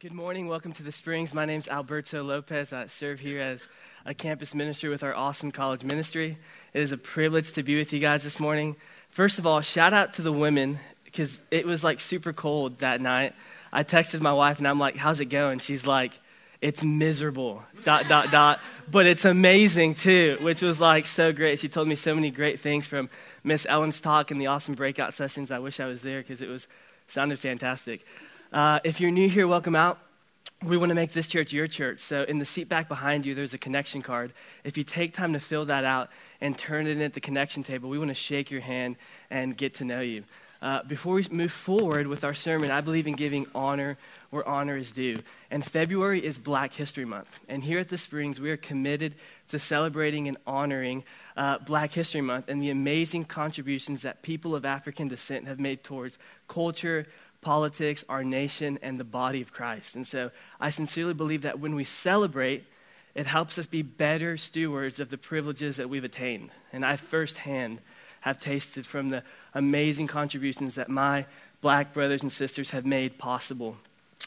Good 0.00 0.12
morning. 0.14 0.48
Welcome 0.48 0.72
to 0.72 0.82
the 0.82 0.92
Springs. 0.92 1.34
My 1.34 1.44
name 1.44 1.58
is 1.58 1.68
Alberto 1.68 2.22
Lopez. 2.22 2.72
I 2.72 2.86
serve 2.86 3.20
here 3.20 3.42
as 3.42 3.68
a 4.06 4.14
campus 4.14 4.54
minister 4.54 4.88
with 4.88 5.02
our 5.02 5.14
awesome 5.14 5.52
college 5.52 5.84
ministry. 5.84 6.38
It 6.72 6.80
is 6.80 6.92
a 6.92 6.96
privilege 6.96 7.52
to 7.52 7.62
be 7.62 7.76
with 7.76 7.92
you 7.92 7.98
guys 7.98 8.22
this 8.22 8.40
morning. 8.40 8.76
First 9.10 9.38
of 9.38 9.46
all, 9.46 9.60
shout 9.60 9.92
out 9.92 10.14
to 10.14 10.22
the 10.22 10.32
women 10.32 10.78
because 11.04 11.38
it 11.50 11.66
was 11.66 11.84
like 11.84 12.00
super 12.00 12.32
cold 12.32 12.78
that 12.78 13.02
night. 13.02 13.34
I 13.74 13.84
texted 13.84 14.22
my 14.22 14.32
wife 14.32 14.56
and 14.56 14.66
I'm 14.66 14.78
like, 14.78 14.96
"How's 14.96 15.20
it 15.20 15.26
going?" 15.26 15.58
She's 15.58 15.86
like, 15.86 16.18
"It's 16.62 16.82
miserable." 16.82 17.62
dot 17.84 18.08
dot 18.08 18.30
dot. 18.30 18.60
But 18.90 19.04
it's 19.04 19.26
amazing 19.26 19.96
too, 19.96 20.38
which 20.40 20.62
was 20.62 20.80
like 20.80 21.04
so 21.04 21.30
great. 21.30 21.58
She 21.58 21.68
told 21.68 21.88
me 21.88 21.94
so 21.94 22.14
many 22.14 22.30
great 22.30 22.60
things 22.60 22.88
from 22.88 23.10
Miss 23.44 23.66
Ellen's 23.68 24.00
talk 24.00 24.30
and 24.30 24.40
the 24.40 24.46
awesome 24.46 24.76
breakout 24.76 25.12
sessions. 25.12 25.50
I 25.50 25.58
wish 25.58 25.78
I 25.78 25.84
was 25.84 26.00
there 26.00 26.22
because 26.22 26.40
it 26.40 26.48
was 26.48 26.66
sounded 27.06 27.38
fantastic. 27.38 28.02
Uh, 28.52 28.80
if 28.82 29.00
you're 29.00 29.12
new 29.12 29.28
here, 29.28 29.46
welcome 29.46 29.76
out. 29.76 29.98
We 30.64 30.76
want 30.76 30.90
to 30.90 30.94
make 30.96 31.12
this 31.12 31.28
church 31.28 31.52
your 31.52 31.68
church. 31.68 32.00
So, 32.00 32.24
in 32.24 32.40
the 32.40 32.44
seat 32.44 32.68
back 32.68 32.88
behind 32.88 33.24
you, 33.24 33.32
there's 33.32 33.54
a 33.54 33.58
connection 33.58 34.02
card. 34.02 34.32
If 34.64 34.76
you 34.76 34.82
take 34.82 35.14
time 35.14 35.34
to 35.34 35.40
fill 35.40 35.66
that 35.66 35.84
out 35.84 36.10
and 36.40 36.58
turn 36.58 36.88
it 36.88 36.92
in 36.92 37.02
at 37.02 37.12
the 37.12 37.20
connection 37.20 37.62
table, 37.62 37.88
we 37.88 37.96
want 37.96 38.08
to 38.08 38.14
shake 38.14 38.50
your 38.50 38.60
hand 38.60 38.96
and 39.30 39.56
get 39.56 39.74
to 39.76 39.84
know 39.84 40.00
you. 40.00 40.24
Uh, 40.60 40.82
before 40.82 41.14
we 41.14 41.26
move 41.30 41.52
forward 41.52 42.08
with 42.08 42.24
our 42.24 42.34
sermon, 42.34 42.70
I 42.72 42.80
believe 42.80 43.06
in 43.06 43.14
giving 43.14 43.46
honor 43.54 43.96
where 44.30 44.46
honor 44.46 44.76
is 44.76 44.92
due. 44.92 45.16
And 45.50 45.64
February 45.64 46.24
is 46.24 46.36
Black 46.36 46.74
History 46.74 47.04
Month. 47.04 47.38
And 47.48 47.62
here 47.64 47.78
at 47.78 47.88
the 47.88 47.96
Springs, 47.96 48.40
we 48.40 48.50
are 48.50 48.56
committed 48.56 49.14
to 49.48 49.58
celebrating 49.58 50.28
and 50.28 50.36
honoring 50.46 51.04
uh, 51.36 51.58
Black 51.58 51.92
History 51.92 52.20
Month 52.20 52.48
and 52.48 52.60
the 52.62 52.70
amazing 52.70 53.24
contributions 53.24 54.02
that 54.02 54.22
people 54.22 54.54
of 54.54 54.64
African 54.64 55.08
descent 55.08 55.46
have 55.46 55.58
made 55.58 55.82
towards 55.82 56.18
culture, 56.46 57.06
politics, 57.40 58.04
our 58.08 58.22
nation, 58.22 58.78
and 58.82 59.00
the 59.00 59.04
body 59.04 59.40
of 59.40 59.52
Christ. 59.52 59.96
And 59.96 60.06
so 60.06 60.30
I 60.60 60.70
sincerely 60.70 61.14
believe 61.14 61.42
that 61.42 61.58
when 61.58 61.74
we 61.74 61.84
celebrate, 61.84 62.64
it 63.14 63.26
helps 63.26 63.58
us 63.58 63.66
be 63.66 63.82
better 63.82 64.36
stewards 64.36 65.00
of 65.00 65.10
the 65.10 65.18
privileges 65.18 65.76
that 65.76 65.88
we've 65.88 66.04
attained. 66.04 66.50
And 66.72 66.84
I 66.84 66.96
firsthand 66.96 67.78
have 68.20 68.40
tasted 68.40 68.86
from 68.86 69.08
the 69.08 69.22
amazing 69.54 70.06
contributions 70.06 70.74
that 70.74 70.88
my 70.88 71.24
black 71.60 71.92
brothers 71.92 72.22
and 72.22 72.32
sisters 72.32 72.70
have 72.70 72.84
made 72.84 73.18
possible 73.18 73.76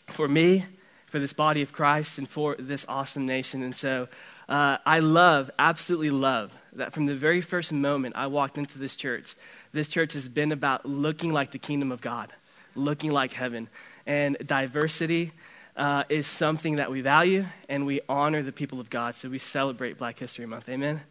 for 0.07 0.27
me, 0.27 0.65
for 1.05 1.19
this 1.19 1.33
body 1.33 1.61
of 1.61 1.71
Christ, 1.71 2.17
and 2.17 2.27
for 2.27 2.55
this 2.57 2.85
awesome 2.89 3.25
nation. 3.25 3.61
And 3.61 3.75
so 3.75 4.07
uh, 4.49 4.77
I 4.85 4.99
love, 4.99 5.51
absolutely 5.59 6.09
love, 6.09 6.51
that 6.73 6.91
from 6.91 7.05
the 7.05 7.15
very 7.15 7.41
first 7.41 7.71
moment 7.71 8.15
I 8.15 8.27
walked 8.27 8.57
into 8.57 8.79
this 8.79 8.95
church, 8.95 9.35
this 9.71 9.87
church 9.87 10.13
has 10.13 10.27
been 10.27 10.51
about 10.51 10.85
looking 10.85 11.31
like 11.31 11.51
the 11.51 11.59
kingdom 11.59 11.91
of 11.91 12.01
God 12.01 12.33
looking 12.75 13.11
like 13.11 13.33
heaven. 13.33 13.67
And 14.05 14.37
diversity 14.45 15.31
uh, 15.75 16.03
is 16.09 16.27
something 16.27 16.75
that 16.77 16.91
we 16.91 17.01
value 17.01 17.45
and 17.69 17.85
we 17.85 18.01
honor 18.07 18.41
the 18.41 18.51
people 18.51 18.79
of 18.79 18.89
God. 18.89 19.15
So 19.15 19.29
we 19.29 19.39
celebrate 19.39 19.97
Black 19.97 20.19
History 20.19 20.45
Month. 20.45 20.69
Amen? 20.69 20.89
Amen. 20.89 21.01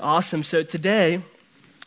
Awesome. 0.00 0.42
So 0.42 0.62
today, 0.62 1.22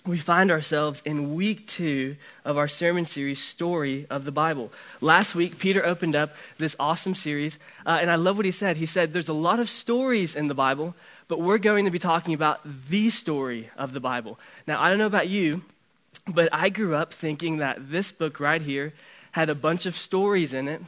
we 0.08 0.18
find 0.18 0.52
ourselves 0.52 1.02
in 1.06 1.36
week 1.36 1.68
two 1.68 2.16
of 2.46 2.58
our 2.58 2.68
sermon 2.68 3.06
series, 3.06 3.44
Story 3.44 4.08
of 4.10 4.24
the 4.24 4.32
Bible. 4.32 4.72
Last 5.02 5.36
week, 5.36 5.60
Peter 5.60 5.86
opened 5.86 6.16
up 6.16 6.34
this 6.58 6.76
awesome 6.80 7.14
series, 7.14 7.60
uh, 7.86 7.98
and 8.02 8.10
I 8.10 8.16
love 8.16 8.38
what 8.38 8.46
he 8.46 8.52
said. 8.52 8.78
He 8.78 8.86
said, 8.86 9.12
There's 9.12 9.28
a 9.28 9.34
lot 9.34 9.60
of 9.60 9.70
stories 9.70 10.36
in 10.36 10.48
the 10.48 10.54
Bible, 10.54 10.96
but 11.28 11.42
we're 11.42 11.58
going 11.58 11.86
to 11.86 11.92
be 11.92 12.00
talking 12.00 12.34
about 12.34 12.62
the 12.90 13.10
story 13.10 13.70
of 13.78 13.92
the 13.92 14.00
Bible. 14.00 14.40
Now, 14.66 14.82
I 14.82 14.90
don't 14.90 14.98
know 14.98 15.08
about 15.08 15.28
you, 15.28 15.62
but 16.28 16.50
I 16.52 16.70
grew 16.70 16.96
up 16.96 17.14
thinking 17.14 17.58
that 17.58 17.90
this 17.90 18.12
book 18.12 18.40
right 18.40 18.62
here 18.62 18.94
had 19.32 19.50
a 19.50 19.56
bunch 19.56 19.86
of 19.86 19.96
stories 19.96 20.54
in 20.54 20.68
it, 20.68 20.82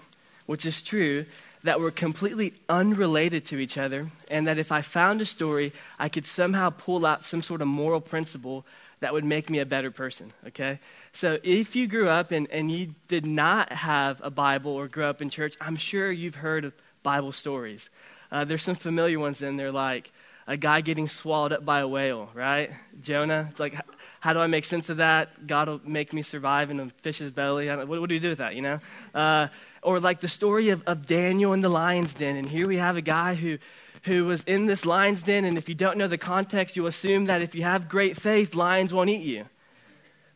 which 0.46 0.66
is 0.66 0.82
true, 0.82 1.26
that 1.64 1.80
were 1.80 1.92
completely 1.92 2.54
unrelated 2.70 3.46
to 3.46 3.58
each 3.58 3.78
other, 3.78 4.08
and 4.32 4.48
that 4.48 4.58
if 4.58 4.72
I 4.72 4.82
found 4.82 5.22
a 5.22 5.26
story, 5.26 5.74
I 6.00 6.08
could 6.10 6.26
somehow 6.26 6.70
pull 6.70 7.06
out 7.06 7.26
some 7.26 7.42
sort 7.42 7.62
of 7.62 7.68
moral 7.68 8.02
principle 8.02 8.66
that 9.02 9.14
would 9.14 9.26
make 9.26 9.50
me 9.50 9.60
a 9.60 9.66
better 9.66 9.92
person, 9.92 10.30
okay? 10.48 10.80
So 11.14 11.38
if 11.44 11.76
you 11.76 11.88
grew 11.88 12.10
up 12.10 12.32
and, 12.32 12.50
and 12.52 12.72
you 12.72 12.94
did 13.08 13.26
not 13.26 13.72
have 13.72 14.22
a 14.24 14.30
Bible 14.30 14.72
or 14.72 14.88
grew 14.88 15.06
up 15.06 15.22
in 15.22 15.30
church, 15.30 15.56
I'm 15.62 15.76
sure 15.76 16.12
you've 16.12 16.36
heard 16.36 16.66
of 16.66 16.74
Bible 17.04 17.32
stories. 17.32 17.90
Uh, 18.32 18.46
there's 18.46 18.64
some 18.64 18.76
familiar 18.76 19.20
ones 19.20 19.42
in 19.42 19.58
there, 19.58 19.72
like 19.72 20.12
a 20.48 20.58
guy 20.58 20.82
getting 20.82 21.08
swallowed 21.08 21.54
up 21.54 21.66
by 21.66 21.80
a 21.80 21.88
whale, 21.88 22.30
right? 22.34 22.72
Jonah. 23.02 23.48
It's 23.52 23.60
like, 23.60 23.76
how 24.20 24.34
do 24.34 24.40
I 24.40 24.48
make 24.48 24.66
sense 24.66 24.90
of 24.90 24.98
that? 24.98 25.48
God 25.48 25.70
will 25.70 25.82
make 25.86 26.12
me 26.12 26.22
survive 26.22 26.72
in 26.72 26.80
a 26.80 26.90
fish's 27.02 27.32
belly. 27.32 27.68
What, 27.70 27.88
what, 27.88 28.10
do 28.10 28.16
we 28.16 28.20
do 28.20 28.30
with 28.30 28.40
that, 28.40 28.56
you 28.56 28.62
know? 28.62 28.80
Uh, 29.14 29.48
or 29.82 30.00
like 30.00 30.20
the 30.20 30.28
story 30.28 30.70
of, 30.70 30.84
of 30.86 31.06
Daniel 31.06 31.54
in 31.54 31.62
the 31.62 31.70
lion's 31.70 32.14
den. 32.14 32.36
And 32.36 32.50
here 32.50 32.68
we 32.68 32.78
have 32.78 32.98
a 32.98 33.02
guy 33.02 33.36
who, 33.36 33.58
who 34.04 34.26
was 34.26 34.44
in 34.44 34.66
this 34.66 34.86
lion's 34.86 35.24
den. 35.24 35.46
And 35.46 35.58
if 35.58 35.70
you 35.70 35.76
don't 35.76 35.98
know 35.98 36.08
the 36.08 36.18
context, 36.18 36.76
you 36.76 36.86
assume 36.86 37.26
that 37.26 37.42
if 37.42 37.56
you 37.56 37.64
have 37.64 37.88
great 37.88 38.18
faith, 38.18 38.56
lions 38.56 38.94
won't 38.94 39.10
eat 39.10 39.22
you. 39.22 39.46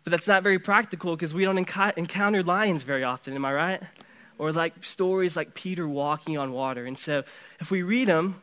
But 0.05 0.11
that's 0.11 0.27
not 0.27 0.44
very 0.44 0.59
practical 0.59 1.15
because 1.15 1.33
we 1.33 1.44
don't 1.44 1.57
enc- 1.57 1.97
encounter 1.97 2.41
lions 2.41 2.83
very 2.83 3.03
often, 3.03 3.35
am 3.35 3.44
I 3.44 3.53
right? 3.53 3.83
Or 4.38 4.51
like 4.53 4.83
stories 4.83 5.35
like 5.35 5.53
Peter 5.53 5.88
walking 5.88 6.38
on 6.38 6.53
water. 6.53 6.85
And 6.85 6.97
so 6.97 7.23
if 7.59 7.69
we 7.69 7.83
read 7.83 8.07
them, 8.07 8.41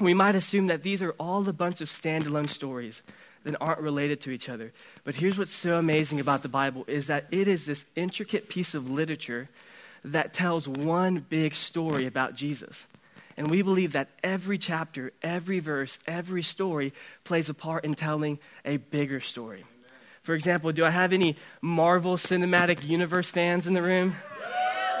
we 0.00 0.14
might 0.14 0.34
assume 0.34 0.66
that 0.68 0.82
these 0.82 1.02
are 1.02 1.12
all 1.12 1.48
a 1.48 1.52
bunch 1.52 1.80
of 1.80 1.88
standalone 1.88 2.48
stories 2.48 3.02
that 3.44 3.56
aren't 3.60 3.80
related 3.80 4.20
to 4.22 4.30
each 4.30 4.48
other. 4.48 4.72
But 5.04 5.14
here's 5.14 5.38
what's 5.38 5.52
so 5.52 5.78
amazing 5.78 6.20
about 6.20 6.42
the 6.42 6.48
Bible 6.48 6.84
is 6.86 7.06
that 7.06 7.26
it 7.30 7.48
is 7.48 7.66
this 7.66 7.84
intricate 7.96 8.48
piece 8.48 8.74
of 8.74 8.90
literature 8.90 9.48
that 10.04 10.32
tells 10.32 10.66
one 10.68 11.24
big 11.28 11.54
story 11.54 12.06
about 12.06 12.34
Jesus. 12.34 12.86
And 13.36 13.50
we 13.50 13.62
believe 13.62 13.92
that 13.92 14.08
every 14.22 14.58
chapter, 14.58 15.12
every 15.22 15.60
verse, 15.60 15.98
every 16.06 16.42
story 16.42 16.92
plays 17.24 17.48
a 17.48 17.54
part 17.54 17.84
in 17.84 17.94
telling 17.94 18.38
a 18.64 18.76
bigger 18.78 19.20
story. 19.20 19.64
For 20.22 20.34
example, 20.34 20.72
do 20.72 20.84
I 20.84 20.90
have 20.90 21.12
any 21.12 21.36
Marvel 21.62 22.16
Cinematic 22.16 22.86
Universe 22.86 23.30
fans 23.30 23.66
in 23.66 23.72
the 23.72 23.82
room? 23.82 24.14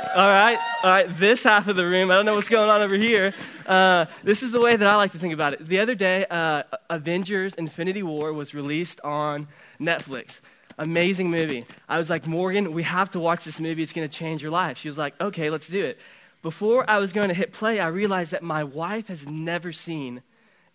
All 0.02 0.28
right, 0.28 0.58
all 0.82 0.90
right. 0.90 1.18
This 1.18 1.44
half 1.44 1.68
of 1.68 1.76
the 1.76 1.84
room, 1.86 2.10
I 2.10 2.14
don't 2.14 2.24
know 2.24 2.34
what's 2.34 2.48
going 2.48 2.68
on 2.68 2.80
over 2.80 2.96
here. 2.96 3.32
Uh, 3.64 4.06
this 4.24 4.42
is 4.42 4.50
the 4.50 4.60
way 4.60 4.74
that 4.74 4.88
I 4.88 4.96
like 4.96 5.12
to 5.12 5.18
think 5.18 5.32
about 5.34 5.52
it. 5.52 5.64
The 5.64 5.78
other 5.78 5.94
day, 5.94 6.26
uh, 6.28 6.64
Avengers: 6.88 7.54
Infinity 7.54 8.02
War 8.02 8.32
was 8.32 8.52
released 8.52 9.00
on 9.02 9.46
Netflix. 9.78 10.40
Amazing 10.78 11.30
movie. 11.30 11.64
I 11.88 11.98
was 11.98 12.10
like, 12.10 12.26
Morgan, 12.26 12.72
we 12.72 12.82
have 12.82 13.10
to 13.12 13.20
watch 13.20 13.44
this 13.44 13.60
movie. 13.60 13.82
It's 13.82 13.92
going 13.92 14.08
to 14.08 14.16
change 14.16 14.42
your 14.42 14.50
life. 14.50 14.78
She 14.78 14.88
was 14.88 14.98
like, 14.98 15.20
okay, 15.20 15.50
let's 15.50 15.68
do 15.68 15.84
it. 15.84 15.98
Before 16.42 16.88
I 16.88 16.98
was 16.98 17.12
going 17.12 17.28
to 17.28 17.34
hit 17.34 17.52
play, 17.52 17.78
I 17.78 17.88
realized 17.88 18.32
that 18.32 18.42
my 18.42 18.64
wife 18.64 19.08
has 19.08 19.26
never 19.26 19.70
seen 19.70 20.22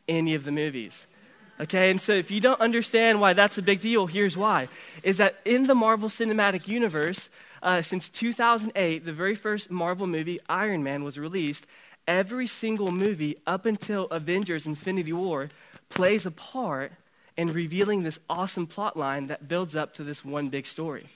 any 0.08 0.36
of 0.36 0.46
the 0.46 0.52
movies. 0.52 1.08
Okay, 1.60 1.90
and 1.90 2.00
so 2.00 2.14
if 2.14 2.32
you 2.32 2.40
don't 2.40 2.62
understand 2.62 3.20
why 3.20 3.34
that's 3.34 3.58
a 3.58 3.62
big 3.62 3.82
deal, 3.82 4.06
here's 4.06 4.38
why. 4.38 4.68
Is 5.04 5.18
that 5.18 5.40
in 5.44 5.68
the 5.68 5.76
Marvel 5.76 6.10
Cinematic 6.10 6.68
Universe, 6.68 7.30
uh, 7.66 7.82
since 7.82 8.08
2008, 8.10 9.04
the 9.04 9.12
very 9.12 9.34
first 9.34 9.72
Marvel 9.72 10.06
movie, 10.06 10.40
Iron 10.48 10.84
Man, 10.84 11.04
was 11.04 11.18
released, 11.18 11.66
every 12.08 12.46
single 12.46 12.92
movie 12.92 13.38
up 13.48 13.66
until 13.66 14.06
Avengers 14.06 14.68
Infinity 14.68 15.12
War 15.12 15.50
plays 15.90 16.28
a 16.28 16.32
part 16.32 16.92
in 17.36 17.52
revealing 17.52 18.04
this 18.04 18.20
awesome 18.30 18.68
plot 18.68 18.96
line 18.96 19.28
that 19.28 19.48
builds 19.48 19.76
up 19.76 19.96
to 19.96 20.04
this 20.04 20.24
one 20.24 20.50
big 20.50 20.68
story. 20.68 21.10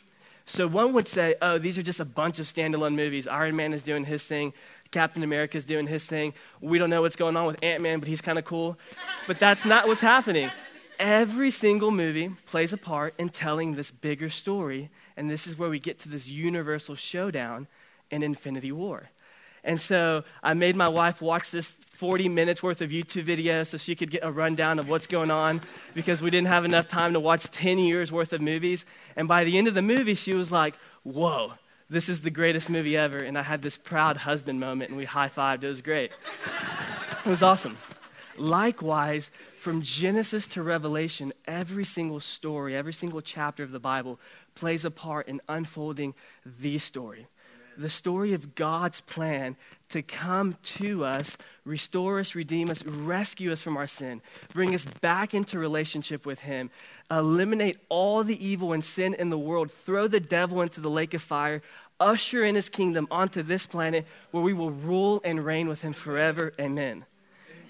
So 0.47 0.67
one 0.67 0.93
would 0.93 1.07
say, 1.07 1.35
oh, 1.39 1.59
these 1.59 1.77
are 1.77 1.83
just 1.83 1.99
a 1.99 2.05
bunch 2.05 2.39
of 2.39 2.47
standalone 2.47 2.95
movies. 2.95 3.27
Iron 3.27 3.55
Man 3.55 3.71
is 3.71 3.83
doing 3.83 4.03
his 4.03 4.23
thing, 4.23 4.51
Captain 4.89 5.21
America 5.21 5.55
is 5.55 5.65
doing 5.65 5.85
his 5.85 6.03
thing. 6.03 6.33
We 6.59 6.79
don't 6.79 6.89
know 6.89 7.03
what's 7.03 7.15
going 7.15 7.37
on 7.37 7.45
with 7.45 7.63
Ant 7.63 7.83
Man, 7.83 7.99
but 7.99 8.09
he's 8.09 8.21
kind 8.21 8.39
of 8.39 8.45
cool. 8.45 8.79
But 9.27 9.37
that's 9.37 9.65
not 9.65 9.87
what's 9.87 10.01
happening. 10.01 10.49
Every 10.99 11.51
single 11.51 11.91
movie 11.91 12.29
plays 12.47 12.73
a 12.73 12.77
part 12.77 13.13
in 13.19 13.29
telling 13.29 13.75
this 13.75 13.91
bigger 13.91 14.31
story 14.31 14.89
and 15.19 15.29
this 15.29 15.45
is 15.45 15.57
where 15.57 15.69
we 15.69 15.79
get 15.79 15.99
to 15.99 16.09
this 16.09 16.29
universal 16.29 16.95
showdown 16.95 17.67
in 18.09 18.23
Infinity 18.23 18.71
War. 18.71 19.09
And 19.65 19.81
so 19.81 20.23
I 20.41 20.53
made 20.53 20.77
my 20.77 20.89
wife 20.89 21.21
watch 21.21 21.51
this 21.51 21.67
40 21.67 22.29
minutes 22.29 22.63
worth 22.63 22.81
of 22.81 22.91
YouTube 22.91 23.23
video 23.23 23.65
so 23.65 23.75
she 23.77 23.95
could 23.95 24.09
get 24.09 24.23
a 24.23 24.31
rundown 24.31 24.79
of 24.79 24.87
what's 24.87 25.07
going 25.07 25.29
on 25.29 25.59
because 25.93 26.21
we 26.21 26.29
didn't 26.29 26.47
have 26.47 26.63
enough 26.63 26.87
time 26.87 27.11
to 27.13 27.19
watch 27.19 27.43
10 27.51 27.77
years 27.79 28.13
worth 28.13 28.31
of 28.31 28.39
movies. 28.39 28.85
And 29.17 29.27
by 29.27 29.43
the 29.43 29.57
end 29.57 29.67
of 29.67 29.73
the 29.73 29.81
movie, 29.81 30.15
she 30.15 30.33
was 30.33 30.53
like, 30.53 30.75
Whoa, 31.03 31.53
this 31.89 32.07
is 32.07 32.21
the 32.21 32.29
greatest 32.29 32.69
movie 32.69 32.95
ever. 32.95 33.17
And 33.17 33.37
I 33.37 33.43
had 33.43 33.61
this 33.61 33.77
proud 33.77 34.15
husband 34.15 34.61
moment 34.61 34.89
and 34.89 34.97
we 34.97 35.03
high 35.03 35.27
fived. 35.27 35.63
It 35.63 35.67
was 35.67 35.81
great. 35.81 36.11
it 37.25 37.29
was 37.29 37.43
awesome. 37.43 37.77
Likewise, 38.37 39.29
from 39.59 39.81
Genesis 39.81 40.47
to 40.47 40.63
Revelation, 40.63 41.33
every 41.45 41.83
single 41.83 42.21
story, 42.21 42.75
every 42.75 42.93
single 42.93 43.21
chapter 43.21 43.61
of 43.61 43.71
the 43.71 43.79
Bible 43.79 44.19
plays 44.55 44.85
a 44.85 44.91
part 44.91 45.27
in 45.27 45.41
unfolding 45.49 46.13
the 46.45 46.77
story. 46.77 47.27
The 47.77 47.89
story 47.89 48.33
of 48.33 48.55
God's 48.55 49.01
plan 49.01 49.55
to 49.89 50.01
come 50.01 50.57
to 50.63 51.05
us, 51.05 51.37
restore 51.65 52.19
us, 52.19 52.35
redeem 52.35 52.69
us, 52.69 52.83
rescue 52.83 53.51
us 53.51 53.61
from 53.61 53.77
our 53.77 53.87
sin, 53.87 54.21
bring 54.53 54.73
us 54.73 54.85
back 54.85 55.33
into 55.33 55.59
relationship 55.59 56.25
with 56.25 56.39
Him, 56.39 56.69
eliminate 57.11 57.77
all 57.89 58.23
the 58.23 58.45
evil 58.45 58.73
and 58.73 58.83
sin 58.83 59.13
in 59.13 59.29
the 59.29 59.37
world, 59.37 59.71
throw 59.71 60.07
the 60.07 60.19
devil 60.19 60.61
into 60.61 60.81
the 60.81 60.89
lake 60.89 61.13
of 61.13 61.21
fire, 61.21 61.61
usher 61.99 62.43
in 62.43 62.55
his 62.55 62.69
kingdom 62.69 63.07
onto 63.11 63.43
this 63.43 63.65
planet 63.65 64.05
where 64.31 64.43
we 64.43 64.53
will 64.53 64.71
rule 64.71 65.21
and 65.23 65.45
reign 65.45 65.67
with 65.67 65.81
him 65.81 65.93
forever. 65.93 66.53
Amen. 66.59 67.05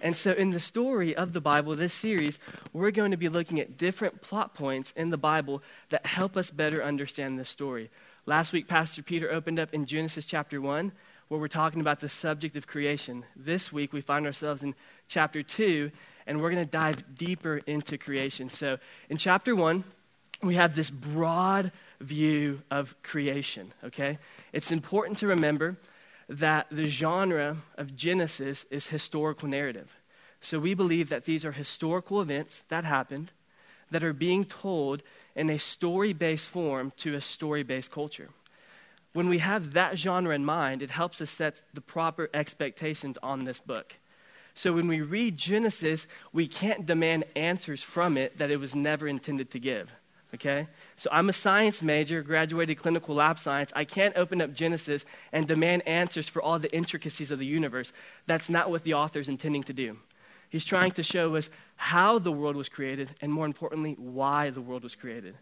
And 0.01 0.15
so, 0.15 0.31
in 0.31 0.51
the 0.51 0.59
story 0.59 1.15
of 1.15 1.33
the 1.33 1.41
Bible, 1.41 1.75
this 1.75 1.93
series, 1.93 2.39
we're 2.71 2.91
going 2.91 3.11
to 3.11 3.17
be 3.17 3.27
looking 3.27 3.59
at 3.59 3.77
different 3.77 4.21
plot 4.21 4.53
points 4.53 4.93
in 4.95 5.09
the 5.09 5.17
Bible 5.17 5.61
that 5.89 6.05
help 6.05 6.37
us 6.37 6.51
better 6.51 6.81
understand 6.81 7.37
this 7.37 7.49
story. 7.49 7.89
Last 8.25 8.53
week, 8.53 8.67
Pastor 8.67 9.03
Peter 9.03 9.29
opened 9.29 9.59
up 9.59 9.73
in 9.73 9.85
Genesis 9.85 10.25
chapter 10.25 10.61
1, 10.61 10.91
where 11.27 11.39
we're 11.39 11.47
talking 11.49 11.81
about 11.81 11.99
the 11.99 12.07
subject 12.07 12.55
of 12.55 12.65
creation. 12.65 13.25
This 13.35 13.73
week, 13.73 13.91
we 13.91 14.01
find 14.01 14.25
ourselves 14.25 14.63
in 14.63 14.73
chapter 15.07 15.43
2, 15.43 15.91
and 16.27 16.39
we're 16.41 16.51
going 16.51 16.65
to 16.65 16.71
dive 16.71 17.15
deeper 17.15 17.57
into 17.67 17.97
creation. 17.97 18.49
So, 18.49 18.77
in 19.09 19.17
chapter 19.17 19.53
1, 19.53 19.83
we 20.41 20.55
have 20.55 20.75
this 20.75 20.89
broad 20.89 21.73
view 21.99 22.61
of 22.71 22.95
creation, 23.03 23.73
okay? 23.83 24.17
It's 24.53 24.71
important 24.71 25.17
to 25.17 25.27
remember 25.27 25.77
that 26.29 26.67
the 26.69 26.85
genre 26.85 27.57
of 27.77 27.95
Genesis 27.95 28.65
is 28.69 28.87
historical 28.87 29.49
narrative. 29.49 29.91
So 30.41 30.59
we 30.59 30.73
believe 30.75 31.09
that 31.09 31.25
these 31.25 31.43
are 31.43 31.51
historical 31.51 32.21
events 32.21 32.63
that 32.69 32.85
happened 32.85 33.31
that 33.91 34.03
are 34.03 34.13
being 34.13 34.45
told 34.45 35.01
in 35.35 35.49
a 35.49 35.57
story 35.57 36.13
based 36.13 36.47
form 36.47 36.93
to 36.97 37.15
a 37.15 37.21
story 37.21 37.63
based 37.63 37.91
culture. 37.91 38.29
When 39.13 39.27
we 39.27 39.39
have 39.39 39.73
that 39.73 39.97
genre 39.97 40.35
in 40.35 40.45
mind, 40.45 40.83
it 40.83 40.91
helps 40.91 41.19
us 41.19 41.31
set 41.31 41.63
the 41.73 41.81
proper 41.81 42.29
expectations 42.33 43.17
on 43.23 43.43
this 43.43 43.59
book. 43.59 43.95
So 44.53 44.73
when 44.73 44.87
we 44.87 45.01
read 45.01 45.35
Genesis, 45.35 46.05
we 46.31 46.47
can't 46.47 46.85
demand 46.85 47.23
answers 47.35 47.81
from 47.81 48.17
it 48.17 48.37
that 48.37 48.51
it 48.51 48.59
was 48.59 48.75
never 48.75 49.07
intended 49.07 49.49
to 49.51 49.59
give. 49.59 49.91
Okay? 50.35 50.67
So 50.99 51.09
I'm 51.13 51.29
a 51.29 51.33
science 51.33 51.81
major, 51.81 52.21
graduated 52.21 52.77
clinical 52.77 53.15
lab 53.15 53.39
science. 53.39 53.71
I 53.73 53.85
can't 53.85 54.17
open 54.17 54.41
up 54.41 54.51
Genesis 54.53 55.05
and 55.31 55.47
demand 55.47 55.87
answers 55.87 56.27
for 56.27 56.41
all 56.41 56.59
the 56.59 56.75
intricacies 56.75 57.31
of 57.31 57.39
the 57.39 57.45
universe. 57.45 57.93
That's 58.27 58.49
not 58.49 58.69
what 58.69 58.83
the 58.83 58.95
author's 58.95 59.29
intending 59.29 59.63
to 59.63 59.73
do. 59.73 59.95
He's 60.49 60.65
trying 60.65 60.91
to 60.91 61.03
show 61.03 61.37
us 61.37 61.49
how 61.77 62.19
the 62.19 62.33
world 62.33 62.57
was 62.57 62.67
created, 62.67 63.11
and 63.21 63.31
more 63.31 63.45
importantly, 63.45 63.95
why 63.97 64.49
the 64.49 64.59
world 64.59 64.83
was 64.83 64.93
created. 64.93 65.35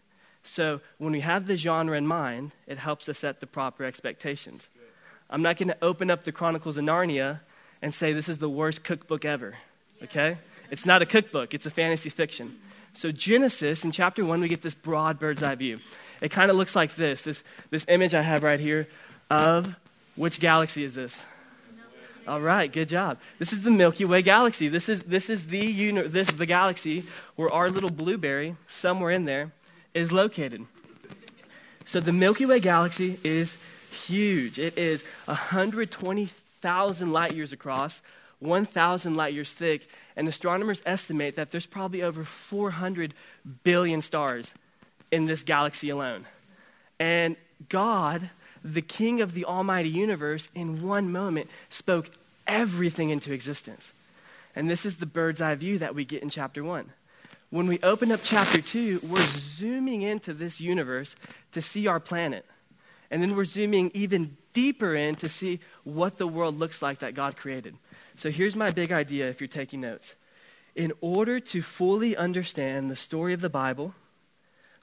So 0.44 0.80
when 0.98 1.10
we 1.10 1.22
have 1.22 1.48
the 1.48 1.56
genre 1.56 1.98
in 1.98 2.06
mind, 2.06 2.52
it 2.68 2.78
helps 2.78 3.08
us 3.08 3.18
set 3.18 3.40
the 3.40 3.48
proper 3.48 3.84
expectations. 3.84 4.68
I'm 5.28 5.42
not 5.42 5.56
going 5.56 5.70
to 5.70 5.78
open 5.82 6.08
up 6.08 6.22
the 6.22 6.30
Chronicles 6.30 6.76
of 6.76 6.84
Narnia 6.84 7.40
and 7.82 7.92
say 7.92 8.12
this 8.12 8.28
is 8.28 8.38
the 8.38 8.48
worst 8.48 8.84
cookbook 8.84 9.24
ever. 9.24 9.56
Okay? 10.04 10.38
It's 10.70 10.86
not 10.86 11.02
a 11.02 11.06
cookbook, 11.06 11.52
it's 11.52 11.66
a 11.66 11.70
fantasy 11.70 12.10
fiction. 12.10 12.60
So, 12.98 13.12
Genesis, 13.12 13.84
in 13.84 13.92
chapter 13.92 14.24
1, 14.24 14.40
we 14.40 14.48
get 14.48 14.60
this 14.60 14.74
broad 14.74 15.20
bird's 15.20 15.40
eye 15.40 15.54
view. 15.54 15.78
It 16.20 16.32
kind 16.32 16.50
of 16.50 16.56
looks 16.56 16.74
like 16.74 16.96
this, 16.96 17.22
this 17.22 17.44
this 17.70 17.84
image 17.86 18.12
I 18.12 18.22
have 18.22 18.42
right 18.42 18.58
here 18.58 18.88
of 19.30 19.76
which 20.16 20.40
galaxy 20.40 20.82
is 20.82 20.96
this? 20.96 21.22
All 22.26 22.40
right, 22.40 22.72
good 22.72 22.88
job. 22.88 23.18
This 23.38 23.52
is 23.52 23.62
the 23.62 23.70
Milky 23.70 24.04
Way 24.04 24.22
galaxy. 24.22 24.66
This 24.66 24.88
is, 24.88 25.04
this 25.04 25.30
is 25.30 25.46
the, 25.46 25.64
uni- 25.64 26.08
this, 26.08 26.32
the 26.32 26.44
galaxy 26.44 27.04
where 27.36 27.48
our 27.52 27.70
little 27.70 27.88
blueberry, 27.88 28.56
somewhere 28.66 29.12
in 29.12 29.26
there, 29.26 29.52
is 29.94 30.10
located. 30.10 30.66
So 31.86 32.00
the 32.00 32.12
Milky 32.12 32.46
Way 32.46 32.58
galaxy 32.58 33.20
is 33.22 33.56
huge. 34.06 34.58
It 34.58 34.76
is 34.76 35.04
120,000 35.26 37.12
light 37.12 37.32
years 37.32 37.52
across, 37.52 38.02
1,000 38.40 39.14
light 39.14 39.34
years 39.34 39.52
thick, 39.52 39.88
and 40.16 40.28
astronomers 40.28 40.82
estimate 40.86 41.36
that 41.36 41.50
there's 41.50 41.66
probably 41.66 42.02
over 42.02 42.24
400 42.24 43.14
billion 43.64 44.02
stars 44.02 44.54
in 45.10 45.26
this 45.26 45.42
galaxy 45.42 45.90
alone. 45.90 46.26
And 47.00 47.36
God, 47.68 48.30
the 48.64 48.82
King 48.82 49.20
of 49.20 49.34
the 49.34 49.44
Almighty 49.44 49.88
universe, 49.88 50.48
in 50.54 50.82
one 50.82 51.10
moment 51.10 51.48
spoke 51.68 52.10
everything 52.46 53.10
into 53.10 53.32
existence. 53.32 53.92
And 54.54 54.68
this 54.68 54.84
is 54.84 54.96
the 54.96 55.06
bird's 55.06 55.40
eye 55.40 55.54
view 55.54 55.78
that 55.78 55.94
we 55.94 56.04
get 56.04 56.22
in 56.22 56.30
chapter 56.30 56.64
1. 56.64 56.90
When 57.50 57.66
we 57.66 57.78
open 57.82 58.12
up 58.12 58.20
chapter 58.22 58.60
2, 58.60 59.00
we're 59.04 59.20
zooming 59.22 60.02
into 60.02 60.34
this 60.34 60.60
universe 60.60 61.16
to 61.52 61.62
see 61.62 61.86
our 61.86 62.00
planet. 62.00 62.44
And 63.10 63.22
then 63.22 63.36
we're 63.36 63.44
zooming 63.44 63.90
even 63.94 64.36
deeper 64.52 64.94
in 64.94 65.14
to 65.16 65.28
see 65.28 65.60
what 65.84 66.18
the 66.18 66.26
world 66.26 66.58
looks 66.58 66.82
like 66.82 66.98
that 66.98 67.14
God 67.14 67.36
created. 67.36 67.76
So 68.18 68.32
here's 68.32 68.56
my 68.56 68.72
big 68.72 68.90
idea 68.90 69.28
if 69.28 69.40
you're 69.40 69.46
taking 69.46 69.80
notes. 69.80 70.16
In 70.74 70.92
order 71.00 71.38
to 71.38 71.62
fully 71.62 72.16
understand 72.16 72.90
the 72.90 72.96
story 72.96 73.32
of 73.32 73.40
the 73.40 73.48
Bible, 73.48 73.94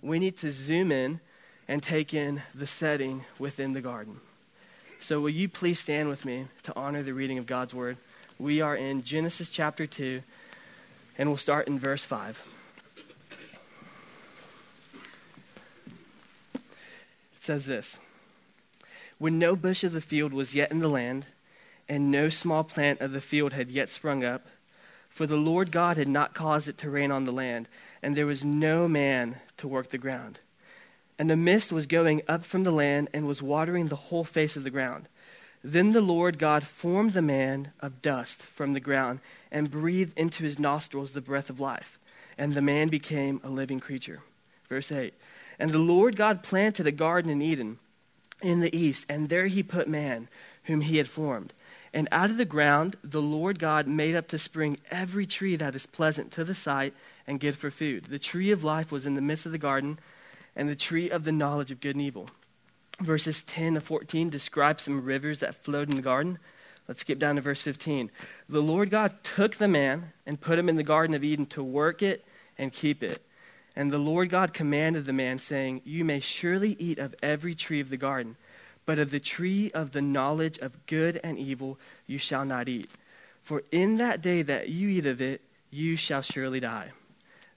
we 0.02 0.20
need 0.20 0.38
to 0.38 0.52
zoom 0.52 0.90
in 0.90 1.20
and 1.68 1.84
take 1.84 2.14
in 2.14 2.44
the 2.54 2.66
setting 2.66 3.26
within 3.38 3.74
the 3.74 3.82
garden. 3.82 4.22
So, 5.02 5.20
will 5.20 5.32
you 5.32 5.50
please 5.50 5.80
stand 5.82 6.08
with 6.08 6.24
me 6.24 6.48
to 6.64 6.74
honor 6.78 7.04
the 7.04 7.14
reading 7.14 7.38
of 7.38 7.46
God's 7.46 7.74
word? 7.74 7.98
We 8.40 8.62
are 8.62 8.76
in 8.76 9.04
Genesis 9.04 9.50
chapter 9.50 9.86
2, 9.86 10.22
and 11.18 11.28
we'll 11.28 11.38
start 11.38 11.68
in 11.68 11.78
verse 11.78 12.06
5. 12.06 12.42
It 16.56 16.64
says 17.42 17.66
this 17.66 18.00
When 19.18 19.38
no 19.38 19.58
bush 19.58 19.84
of 19.84 19.92
the 19.92 20.00
field 20.00 20.32
was 20.32 20.56
yet 20.56 20.72
in 20.72 20.80
the 20.80 20.88
land, 20.88 21.26
and 21.88 22.12
no 22.12 22.30
small 22.30 22.64
plant 22.64 23.02
of 23.02 23.12
the 23.12 23.22
field 23.22 23.54
had 23.54 23.70
yet 23.70 23.90
sprung 23.90 24.24
up. 24.24 24.48
For 25.10 25.26
the 25.26 25.38
Lord 25.38 25.72
God 25.72 25.98
had 25.98 26.08
not 26.08 26.34
caused 26.34 26.68
it 26.68 26.78
to 26.80 26.90
rain 26.90 27.12
on 27.12 27.26
the 27.26 27.32
land, 27.32 27.68
and 28.04 28.16
there 28.16 28.26
was 28.26 28.44
no 28.44 28.88
man 28.88 29.38
to 29.58 29.68
work 29.68 29.90
the 29.90 29.98
ground. 29.98 30.40
And 31.18 31.30
the 31.30 31.38
mist 31.38 31.72
was 31.72 31.88
going 31.88 32.22
up 32.28 32.44
from 32.44 32.64
the 32.64 32.72
land 32.72 33.10
and 33.14 33.26
was 33.26 33.42
watering 33.42 33.88
the 33.88 33.96
whole 33.96 34.26
face 34.26 34.58
of 34.58 34.64
the 34.64 34.70
ground. 34.70 35.08
Then 35.64 35.94
the 35.94 36.02
Lord 36.02 36.38
God 36.38 36.64
formed 36.64 37.14
the 37.14 37.22
man 37.22 37.72
of 37.80 38.02
dust 38.02 38.42
from 38.42 38.74
the 38.74 38.80
ground 38.80 39.20
and 39.52 39.72
breathed 39.72 40.18
into 40.18 40.44
his 40.44 40.60
nostrils 40.60 41.14
the 41.14 41.22
breath 41.22 41.50
of 41.50 41.60
life, 41.60 41.98
and 42.38 42.54
the 42.54 42.62
man 42.62 42.90
became 42.90 43.40
a 43.44 43.50
living 43.50 43.80
creature. 43.80 44.22
Verse 44.68 44.92
8 44.92 45.14
And 45.58 45.72
the 45.72 45.80
Lord 45.80 46.18
God 46.18 46.44
planted 46.44 46.86
a 46.86 46.92
garden 46.92 47.32
in 47.32 47.42
Eden 47.42 47.80
in 48.42 48.60
the 48.60 48.76
east, 48.78 49.06
and 49.08 49.30
there 49.30 49.48
he 49.48 49.64
put 49.64 49.88
man, 49.88 50.28
whom 50.66 50.82
he 50.82 50.98
had 50.98 51.08
formed. 51.08 51.54
And 51.96 52.10
out 52.12 52.30
of 52.30 52.36
the 52.36 52.44
ground 52.44 52.98
the 53.06 53.22
Lord 53.22 53.58
God 53.58 53.88
made 53.88 54.16
up 54.16 54.28
to 54.28 54.38
spring 54.38 54.78
every 54.92 55.26
tree 55.26 55.56
that 55.56 55.76
is 55.76 55.86
pleasant 55.86 56.30
to 56.34 56.44
the 56.44 56.54
sight 56.54 56.94
and 57.26 57.40
good 57.40 57.56
for 57.56 57.72
food. 57.72 58.08
The 58.10 58.20
tree 58.20 58.52
of 58.52 58.66
life 58.66 58.92
was 58.92 59.06
in 59.06 59.16
the 59.16 59.22
midst 59.22 59.46
of 59.46 59.54
the 59.54 59.58
garden, 59.58 59.98
and 60.58 60.68
the 60.68 60.76
tree 60.76 61.10
of 61.10 61.24
the 61.24 61.32
knowledge 61.32 61.72
of 61.72 61.80
good 61.80 61.96
and 61.96 62.04
evil. 62.04 62.30
Verses 63.00 63.44
10 63.44 63.76
to 63.76 63.82
14 63.82 64.30
describe 64.30 64.82
some 64.82 65.06
rivers 65.06 65.40
that 65.40 65.64
flowed 65.64 65.90
in 65.90 65.96
the 65.96 66.02
garden. 66.02 66.38
Let's 66.86 67.00
skip 67.00 67.18
down 67.18 67.36
to 67.36 67.42
verse 67.42 67.62
15. 67.62 68.12
The 68.50 68.62
Lord 68.62 68.90
God 68.90 69.24
took 69.24 69.56
the 69.56 69.70
man 69.70 70.12
and 70.26 70.40
put 70.40 70.60
him 70.60 70.68
in 70.68 70.76
the 70.76 70.84
Garden 70.84 71.16
of 71.16 71.24
Eden 71.24 71.46
to 71.48 71.64
work 71.64 72.04
it 72.04 72.26
and 72.58 72.74
keep 72.74 73.04
it. 73.04 73.26
And 73.74 73.92
the 73.92 73.98
Lord 73.98 74.30
God 74.30 74.54
commanded 74.54 75.06
the 75.06 75.14
man, 75.14 75.40
saying, 75.40 75.82
You 75.86 76.04
may 76.04 76.20
surely 76.20 76.76
eat 76.78 77.00
of 77.00 77.16
every 77.24 77.56
tree 77.56 77.80
of 77.80 77.90
the 77.90 77.98
garden 77.98 78.36
but 78.86 79.00
of 79.00 79.12
the 79.12 79.20
tree 79.20 79.72
of 79.74 79.92
the 79.92 80.02
knowledge 80.02 80.58
of 80.60 80.86
good 80.86 81.20
and 81.24 81.38
evil 81.38 81.78
you 82.08 82.18
shall 82.18 82.46
not 82.46 82.70
eat. 82.70 82.90
For 83.42 83.64
in 83.72 83.98
that 83.98 84.22
day 84.22 84.42
that 84.42 84.70
you 84.70 84.90
eat 84.90 85.06
of 85.06 85.22
it, 85.22 85.42
you 85.70 85.96
shall 85.96 86.22
surely 86.22 86.60
die. 86.60 86.92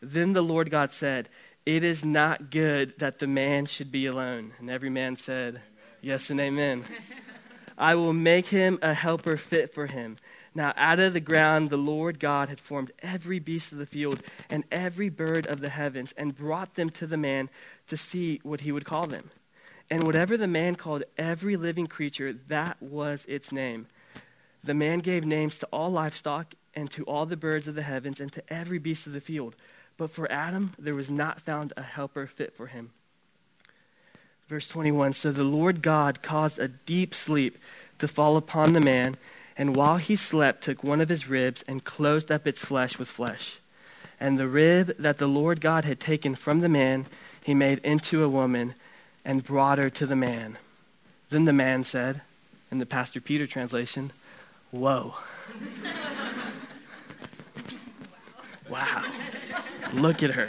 Then 0.01 0.33
the 0.33 0.43
Lord 0.43 0.71
God 0.71 0.93
said, 0.93 1.29
It 1.65 1.83
is 1.83 2.05
not 2.05 2.51
good 2.51 2.99
that 2.99 3.19
the 3.19 3.27
man 3.27 3.67
should 3.67 3.91
be 3.91 4.07
alone. 4.07 4.53
And 4.59 4.71
every 4.71 4.91
man 4.91 5.17
said, 5.17 5.55
amen. 5.55 5.63
Yes 6.03 6.31
and 6.31 6.41
amen. 6.41 6.85
I 7.79 7.95
will 7.95 8.13
make 8.13 8.47
him 8.47 8.79
a 8.83 8.93
helper 8.93 9.37
fit 9.37 9.73
for 9.73 9.87
him. 9.87 10.17
Now, 10.55 10.73
out 10.77 10.99
of 10.99 11.13
the 11.13 11.21
ground, 11.21 11.71
the 11.71 11.77
Lord 11.77 12.19
God 12.19 12.49
had 12.49 12.61
formed 12.61 12.91
every 13.01 13.39
beast 13.39 13.71
of 13.71 13.79
the 13.79 13.87
field 13.87 14.23
and 14.51 14.65
every 14.73 15.09
bird 15.09 15.47
of 15.47 15.61
the 15.61 15.69
heavens 15.69 16.13
and 16.17 16.37
brought 16.37 16.75
them 16.75 16.91
to 16.91 17.07
the 17.07 17.17
man 17.17 17.49
to 17.87 17.97
see 17.97 18.41
what 18.43 18.63
he 18.63 18.73
would 18.73 18.85
call 18.85 19.07
them. 19.07 19.31
And 19.91 20.05
whatever 20.05 20.37
the 20.37 20.47
man 20.47 20.77
called 20.77 21.05
every 21.17 21.57
living 21.57 21.87
creature, 21.87 22.35
that 22.49 22.77
was 22.83 23.25
its 23.27 23.53
name. 23.53 23.87
The 24.63 24.75
man 24.75 24.99
gave 24.99 25.25
names 25.25 25.59
to 25.59 25.67
all 25.73 25.91
livestock 25.91 26.55
and 26.75 26.91
to 26.91 27.05
all 27.05 27.27
the 27.27 27.37
birds 27.37 27.69
of 27.69 27.75
the 27.75 27.83
heavens 27.83 28.21
and 28.21 28.33
to 28.33 28.53
every 28.53 28.79
beast 28.79 29.07
of 29.07 29.13
the 29.13 29.21
field. 29.21 29.57
But 29.97 30.11
for 30.11 30.31
Adam, 30.31 30.75
there 30.79 30.95
was 30.95 31.11
not 31.11 31.41
found 31.41 31.73
a 31.77 31.83
helper 31.83 32.27
fit 32.27 32.55
for 32.55 32.67
him. 32.67 32.91
Verse 34.47 34.69
21 34.69 35.13
So 35.13 35.33
the 35.33 35.45
Lord 35.45 35.83
God 35.83 36.23
caused 36.23 36.59
a 36.59 36.69
deep 36.69 37.15
sleep 37.15 37.59
to 37.99 38.09
fall 38.09 38.37
upon 38.37 38.73
the 38.73 38.81
man, 38.81 39.17
and 39.57 39.75
while 39.75 39.97
he 39.97 40.17
slept, 40.17 40.63
took 40.63 40.85
one 40.85 41.01
of 41.01 41.09
his 41.09 41.29
ribs 41.29 41.63
and 41.67 41.85
closed 41.85 42.31
up 42.31 42.47
its 42.47 42.65
flesh 42.65 42.99
with 42.99 43.09
flesh. 43.09 43.59
And 44.21 44.39
the 44.39 44.49
rib 44.49 44.97
that 44.99 45.19
the 45.19 45.27
Lord 45.27 45.61
God 45.61 45.85
had 45.85 46.01
taken 46.01 46.35
from 46.35 46.61
the 46.61 46.69
man, 46.69 47.07
he 47.45 47.55
made 47.55 47.79
into 47.79 48.23
a 48.23 48.29
woman 48.29 48.75
and 49.29 49.45
brought 49.45 49.77
her 49.77 49.91
to 49.91 50.07
the 50.07 50.17
man. 50.17 50.57
Then 51.29 51.45
the 51.45 51.53
man 51.53 51.85
said, 51.85 52.23
in 52.71 52.79
the 52.79 52.87
Pastor 52.87 53.21
Peter 53.21 53.47
translation, 53.47 54.11
Whoa. 54.71 55.17
wow. 58.71 59.05
Look 59.93 60.23
at 60.23 60.31
her. 60.31 60.49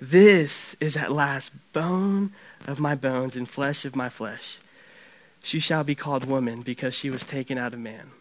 This 0.00 0.74
is 0.80 0.96
at 0.96 1.12
last 1.12 1.52
bone 1.74 2.32
of 2.66 2.80
my 2.80 2.94
bones 2.94 3.36
and 3.36 3.46
flesh 3.46 3.84
of 3.84 3.94
my 3.94 4.08
flesh. 4.08 4.56
she 5.42 5.60
shall 5.60 5.84
be 5.84 5.94
called 5.94 6.24
woman 6.24 6.62
because 6.62 6.94
she 6.94 7.10
was 7.10 7.22
taken 7.22 7.58
out 7.58 7.74
of 7.74 7.80
man. 7.80 8.12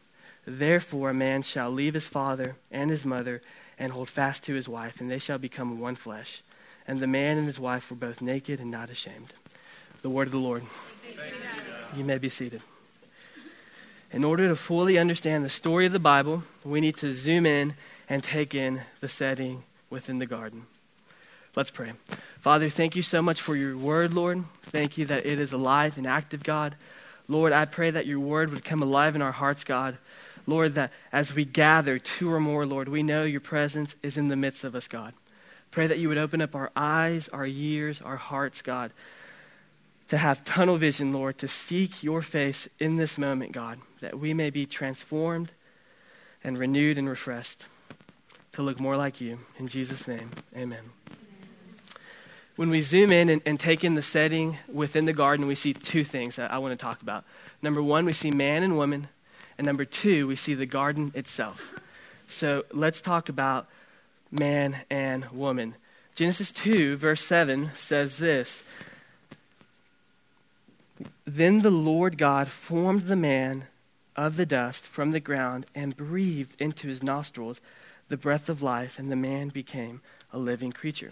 Therefore, 0.45 1.11
a 1.11 1.13
man 1.13 1.41
shall 1.41 1.71
leave 1.71 1.93
his 1.93 2.09
father 2.09 2.57
and 2.69 2.89
his 2.89 3.05
mother 3.05 3.41
and 3.77 3.93
hold 3.93 4.09
fast 4.09 4.43
to 4.43 4.55
his 4.55 4.67
wife, 4.67 4.99
and 4.99 5.09
they 5.09 5.19
shall 5.19 5.37
become 5.37 5.79
one 5.79 5.95
flesh. 5.95 6.41
And 6.85 6.99
the 6.99 7.07
man 7.07 7.37
and 7.37 7.47
his 7.47 7.59
wife 7.59 7.89
were 7.89 7.95
both 7.95 8.21
naked 8.21 8.59
and 8.59 8.71
not 8.71 8.89
ashamed. 8.89 9.33
The 10.01 10.09
word 10.09 10.27
of 10.27 10.31
the 10.31 10.37
Lord. 10.37 10.63
You 11.95 12.05
may 12.05 12.17
be 12.17 12.29
seated. 12.29 12.61
In 14.11 14.23
order 14.23 14.47
to 14.47 14.55
fully 14.55 14.97
understand 14.97 15.43
the 15.43 15.49
story 15.49 15.85
of 15.85 15.91
the 15.91 15.99
Bible, 15.99 16.43
we 16.63 16.79
need 16.79 16.95
to 16.97 17.11
zoom 17.11 17.45
in 17.45 17.73
and 18.07 18.23
take 18.23 18.55
in 18.55 18.81
the 19.01 19.09
setting 19.09 19.63
within 19.89 20.19
the 20.19 20.25
garden. 20.25 20.67
Let's 21.55 21.69
pray. 21.69 21.91
Father, 22.39 22.69
thank 22.69 22.95
you 22.95 23.01
so 23.01 23.21
much 23.21 23.41
for 23.41 23.55
your 23.55 23.77
word, 23.77 24.13
Lord. 24.13 24.45
Thank 24.63 24.97
you 24.97 25.05
that 25.07 25.25
it 25.25 25.39
is 25.39 25.51
alive 25.51 25.97
and 25.97 26.07
active, 26.07 26.43
God. 26.43 26.75
Lord, 27.27 27.51
I 27.51 27.65
pray 27.65 27.91
that 27.91 28.05
your 28.05 28.19
word 28.19 28.51
would 28.51 28.63
come 28.63 28.81
alive 28.81 29.15
in 29.15 29.21
our 29.21 29.33
hearts, 29.33 29.63
God. 29.65 29.97
Lord, 30.47 30.75
that 30.75 30.91
as 31.11 31.33
we 31.33 31.43
gather 31.43 31.99
two 31.99 32.31
or 32.31 32.39
more, 32.39 32.65
Lord, 32.65 32.87
we 32.87 33.03
know 33.03 33.23
your 33.25 33.41
presence 33.41 33.95
is 34.01 34.17
in 34.17 34.29
the 34.29 34.35
midst 34.37 34.63
of 34.63 34.75
us, 34.75 34.87
God. 34.87 35.13
Pray 35.71 35.87
that 35.87 35.99
you 35.99 36.07
would 36.07 36.17
open 36.17 36.41
up 36.41 36.55
our 36.55 36.71
eyes, 36.75 37.27
our 37.27 37.45
ears, 37.45 38.01
our 38.01 38.15
hearts, 38.15 38.61
God, 38.61 38.91
to 40.09 40.17
have 40.17 40.43
tunnel 40.43 40.75
vision, 40.75 41.13
Lord, 41.13 41.37
to 41.37 41.47
seek 41.47 42.03
your 42.03 42.21
face 42.21 42.67
in 42.79 42.97
this 42.97 43.17
moment, 43.17 43.51
God, 43.51 43.79
that 44.01 44.19
we 44.19 44.33
may 44.33 44.49
be 44.49 44.65
transformed 44.65 45.51
and 46.43 46.57
renewed 46.57 46.97
and 46.97 47.07
refreshed 47.07 47.65
to 48.53 48.63
look 48.63 48.79
more 48.79 48.97
like 48.97 49.21
you. 49.21 49.39
In 49.59 49.67
Jesus' 49.67 50.07
name, 50.07 50.31
amen. 50.55 50.91
When 52.55 52.69
we 52.69 52.81
zoom 52.81 53.11
in 53.11 53.29
and, 53.29 53.41
and, 53.45 53.59
take 53.59 53.85
in 53.85 53.93
the 53.93 54.01
setting 54.01 54.57
within 54.67 55.05
the 55.05 55.13
garden, 55.13 55.47
we 55.47 55.55
see 55.55 55.73
two 55.73 56.03
things 56.03 56.35
that 56.35 56.51
I 56.51 56.57
want 56.57 56.77
to 56.77 56.83
talk 56.83 57.01
about. 57.01 57.23
Number 57.61 57.81
one, 57.81 58.03
we 58.03 58.11
see 58.11 58.31
man 58.31 58.63
and 58.63 58.75
woman. 58.75 59.07
And 59.57 59.65
number 59.65 59.85
two, 59.85 60.27
we 60.27 60.35
see 60.35 60.55
the 60.55 60.65
garden 60.65 61.11
itself. 61.15 61.79
So 62.27 62.65
let's 62.73 62.99
talk 62.99 63.29
about 63.29 63.67
man 64.31 64.77
and 64.89 65.29
woman. 65.29 65.75
Genesis 66.15 66.51
2, 66.51 66.97
verse 66.97 67.23
7 67.23 67.71
says 67.75 68.17
this 68.17 68.63
Then 71.29 71.61
the 71.61 71.69
Lord 71.69 72.17
God 72.17 72.47
formed 72.47 73.05
the 73.05 73.15
man 73.15 73.67
of 74.15 74.35
the 74.35 74.47
dust 74.47 74.83
from 74.83 75.11
the 75.11 75.19
ground 75.19 75.67
and 75.75 75.95
breathed 75.95 76.59
into 76.59 76.87
his 76.87 77.03
nostrils 77.03 77.61
the 78.07 78.17
breath 78.17 78.49
of 78.49 78.63
life, 78.63 78.97
and 78.97 79.11
the 79.11 79.15
man 79.15 79.49
became 79.49 80.01
a 80.33 80.39
living 80.39 80.71
creature. 80.71 81.11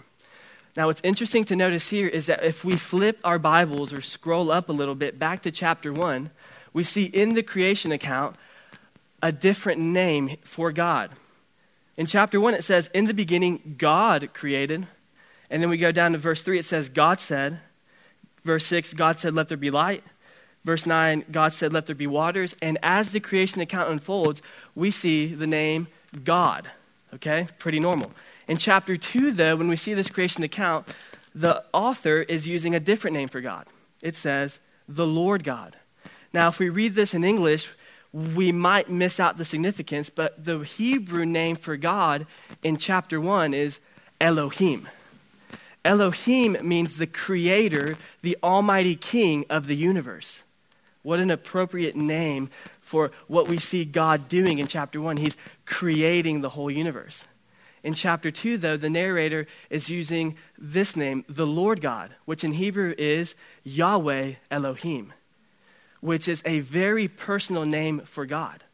Now, 0.76 0.88
what's 0.88 1.02
interesting 1.04 1.46
to 1.46 1.56
notice 1.56 1.90
here 1.90 2.08
is 2.08 2.26
that 2.26 2.44
if 2.44 2.66
we 2.66 2.78
flip 2.78 3.20
our 3.24 3.38
Bibles 3.38 3.94
or 3.94 4.02
scroll 4.02 4.50
up 4.50 4.70
a 4.70 4.74
little 4.74 4.96
bit 4.96 5.20
back 5.20 5.44
to 5.44 5.52
chapter 5.52 5.94
1, 5.94 6.32
we 6.74 6.84
see 6.84 7.04
in 7.04 7.34
the 7.36 7.44
creation 7.44 7.92
account 7.92 8.38
a 9.22 9.32
different 9.32 9.80
name 9.80 10.38
for 10.44 10.72
God. 10.72 11.12
In 11.96 12.08
chapter 12.08 12.40
1, 12.40 12.56
it 12.56 12.64
says, 12.64 12.90
In 12.92 13.06
the 13.06 13.14
beginning, 13.14 13.76
God 13.78 14.34
created. 14.34 14.88
And 15.52 15.62
then 15.62 15.70
we 15.70 15.78
go 15.78 15.92
down 15.92 16.14
to 16.14 16.18
verse 16.18 16.42
3, 16.42 16.58
it 16.58 16.66
says, 16.66 16.90
God 16.90 17.20
said. 17.20 17.60
Verse 18.48 18.66
6, 18.68 18.94
God 18.94 19.20
said, 19.20 19.36
Let 19.36 19.50
there 19.50 19.58
be 19.58 19.70
light. 19.70 20.06
Verse 20.64 20.86
9, 20.86 21.26
God 21.30 21.54
said, 21.54 21.74
Let 21.74 21.86
there 21.86 21.96
be 21.96 22.08
waters. 22.08 22.56
And 22.62 22.78
as 22.82 23.12
the 23.12 23.20
creation 23.20 23.60
account 23.60 23.92
unfolds, 23.92 24.42
we 24.74 24.90
see 24.90 25.36
the 25.36 25.46
name 25.46 25.90
God. 26.24 26.72
Okay? 27.14 27.50
Pretty 27.60 27.82
normal. 27.82 28.14
In 28.48 28.56
chapter 28.56 28.96
2, 28.96 29.34
though, 29.34 29.58
when 29.58 29.68
we 29.68 29.76
see 29.76 29.94
this 29.94 30.10
creation 30.10 30.44
account, 30.44 30.88
the 31.36 31.66
author 31.74 32.22
is 32.22 32.48
using 32.48 32.74
a 32.74 32.80
different 32.80 33.18
name 33.18 33.28
for 33.28 33.42
God. 33.42 33.66
It 34.02 34.16
says, 34.16 34.60
the 34.88 35.06
Lord 35.06 35.44
God. 35.44 35.76
Now, 36.32 36.48
if 36.48 36.58
we 36.58 36.70
read 36.70 36.96
this 36.96 37.14
in 37.14 37.26
English, 37.26 37.70
we 38.14 38.54
might 38.54 38.90
miss 38.90 39.20
out 39.20 39.36
the 39.36 39.44
significance, 39.44 40.10
but 40.10 40.42
the 40.42 40.60
Hebrew 40.60 41.26
name 41.26 41.58
for 41.58 41.76
God 41.76 42.26
in 42.64 42.78
chapter 42.78 43.20
1 43.20 43.54
is 43.54 43.82
Elohim. 44.22 44.88
Elohim 45.88 46.58
means 46.62 46.98
the 46.98 47.08
creator, 47.08 47.96
the 48.22 48.38
almighty 48.44 48.94
king 48.94 49.46
of 49.50 49.68
the 49.68 49.76
universe. 49.76 50.44
What 51.02 51.22
an 51.22 51.32
appropriate 51.32 51.96
name 51.96 52.50
for 52.82 53.12
what 53.28 53.48
we 53.48 53.58
see 53.58 53.86
God 53.86 54.28
doing 54.28 54.60
in 54.60 54.68
chapter 54.68 55.00
1. 55.00 55.16
He's 55.16 55.38
creating 55.66 56.42
the 56.42 56.50
whole 56.50 56.70
universe. 56.70 57.24
In 57.84 57.94
chapter 57.94 58.32
2, 58.32 58.58
though, 58.58 58.76
the 58.76 58.90
narrator 58.90 59.48
is 59.70 59.90
using 59.90 60.36
this 60.58 60.98
name, 60.98 61.24
the 61.30 61.48
Lord 61.48 61.80
God, 61.80 62.14
which 62.26 62.44
in 62.44 62.52
Hebrew 62.52 62.94
is 62.98 63.34
Yahweh 63.64 64.34
Elohim, 64.52 65.14
which 66.02 66.28
is 66.28 66.42
a 66.44 66.60
very 66.60 67.08
personal 67.08 67.64
name 67.64 68.02
for 68.02 68.26
God. 68.26 68.66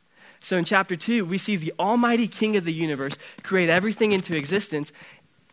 So 0.43 0.57
in 0.57 0.65
chapter 0.65 0.97
2, 0.97 1.23
we 1.23 1.37
see 1.37 1.55
the 1.55 1.73
Almighty 1.79 2.27
King 2.27 2.57
of 2.57 2.65
the 2.65 2.73
universe 2.73 3.17
create 3.43 3.69
everything 3.69 4.11
into 4.11 4.35
existence 4.35 4.91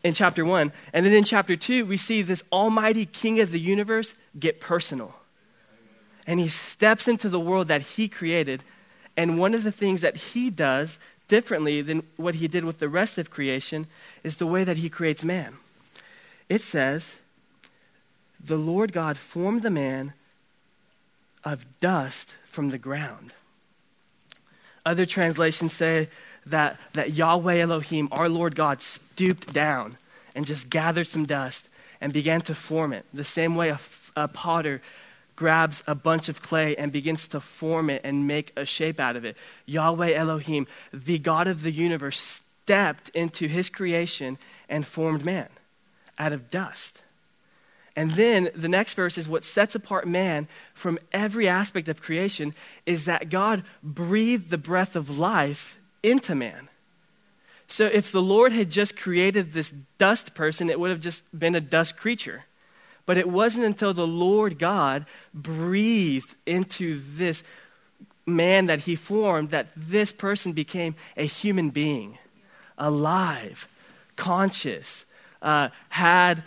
in 0.03 0.15
chapter 0.15 0.45
1. 0.45 0.73
And 0.93 1.07
then 1.07 1.13
in 1.13 1.25
chapter 1.25 1.57
2, 1.57 1.85
we 1.85 1.97
see 1.97 2.23
this 2.23 2.43
Almighty 2.53 3.07
King 3.07 3.41
of 3.41 3.53
the 3.53 3.61
universe 3.61 4.15
get 4.39 4.61
personal. 4.61 5.15
And 6.27 6.41
he 6.41 6.49
steps 6.49 7.09
into 7.09 7.29
the 7.29 7.41
world 7.41 7.69
that 7.69 7.83
he 7.83 8.09
created. 8.09 8.63
And 9.17 9.39
one 9.39 9.55
of 9.55 9.63
the 9.63 9.73
things 9.73 10.01
that 10.01 10.17
he 10.17 10.51
does 10.51 10.99
differently 11.29 11.83
than 11.83 12.03
what 12.17 12.37
he 12.37 12.49
did 12.49 12.65
with 12.65 12.79
the 12.79 12.89
rest 12.89 13.19
of 13.19 13.31
creation 13.31 13.87
is 14.23 14.37
the 14.37 14.47
way 14.47 14.65
that 14.65 14.79
he 14.79 14.89
creates 14.89 15.23
man. 15.23 15.57
It 16.49 16.63
says, 16.63 17.13
The 18.45 18.57
Lord 18.57 18.93
God 18.93 19.17
formed 19.17 19.63
the 19.63 19.71
man 19.71 20.13
of 21.45 21.65
dust 21.81 22.35
from 22.45 22.71
the 22.71 22.79
ground. 22.79 23.33
Other 24.85 25.07
translations 25.07 25.73
say 25.73 26.09
that, 26.47 26.79
that 26.93 27.13
Yahweh 27.13 27.59
Elohim, 27.59 28.09
our 28.13 28.29
Lord 28.29 28.55
God, 28.55 28.83
stooped 28.83 29.53
down 29.53 29.97
and 30.35 30.47
just 30.47 30.71
gathered 30.71 31.07
some 31.07 31.27
dust 31.27 31.69
and 32.01 32.13
began 32.13 32.41
to 32.43 32.55
form 32.55 32.93
it, 32.93 33.05
the 33.13 33.25
same 33.25 33.57
way 33.57 33.69
a, 33.69 33.81
a 34.17 34.29
potter 34.29 34.81
grabs 35.37 35.83
a 35.87 35.95
bunch 35.95 36.29
of 36.29 36.43
clay 36.43 36.77
and 36.77 36.93
begins 36.93 37.27
to 37.29 37.41
form 37.41 37.89
it 37.89 38.03
and 38.05 38.27
make 38.27 38.53
a 38.57 38.65
shape 38.65 39.01
out 39.01 39.17
of 39.17 39.25
it. 39.25 39.39
Yahweh 39.67 40.13
Elohim, 40.13 40.67
the 40.93 41.19
God 41.19 41.47
of 41.47 41.63
the 41.63 41.73
universe, 41.73 42.43
stepped 42.65 43.09
into 43.11 43.49
his 43.49 43.71
creation 43.71 44.39
and 44.69 44.87
formed 44.87 45.25
man 45.25 45.49
out 46.19 46.33
of 46.33 46.51
dust. 46.51 47.01
And 47.97 48.13
then 48.13 48.51
the 48.55 48.69
next 48.69 48.95
verse 48.95 49.19
is 49.19 49.29
what 49.29 49.43
sets 49.43 49.75
apart 49.75 50.07
man 50.07 50.47
from 50.75 50.99
every 51.13 51.49
aspect 51.49 51.89
of 51.89 52.03
creation 52.03 52.55
is 52.87 53.07
that 53.07 53.31
God 53.31 53.65
breathed 53.83 54.51
the 54.51 54.59
breath 54.59 54.95
of 54.95 55.19
life 55.19 55.79
into 56.03 56.35
man. 56.35 56.69
So 57.67 57.87
if 57.87 58.11
the 58.11 58.23
Lord 58.23 58.53
had 58.53 58.71
just 58.71 58.97
created 58.97 59.53
this 59.53 59.73
dust 59.97 60.35
person, 60.35 60.69
it 60.71 60.81
would 60.81 60.91
have 60.91 61.01
just 61.01 61.23
been 61.37 61.55
a 61.55 61.61
dust 61.61 61.97
creature. 61.97 62.45
But 63.07 63.17
it 63.17 63.29
wasn't 63.29 63.65
until 63.65 63.95
the 63.95 64.07
Lord 64.07 64.59
God 64.59 65.07
breathed 65.33 66.35
into 66.47 67.01
this 67.15 67.43
man 68.27 68.67
that 68.67 68.81
he 68.81 68.97
formed 68.97 69.51
that 69.51 69.69
this 69.77 70.13
person 70.13 70.53
became 70.53 70.95
a 71.17 71.25
human 71.25 71.71
being, 71.71 72.19
alive, 72.77 73.69
conscious, 74.17 75.05
uh, 75.41 75.69
had 75.91 76.43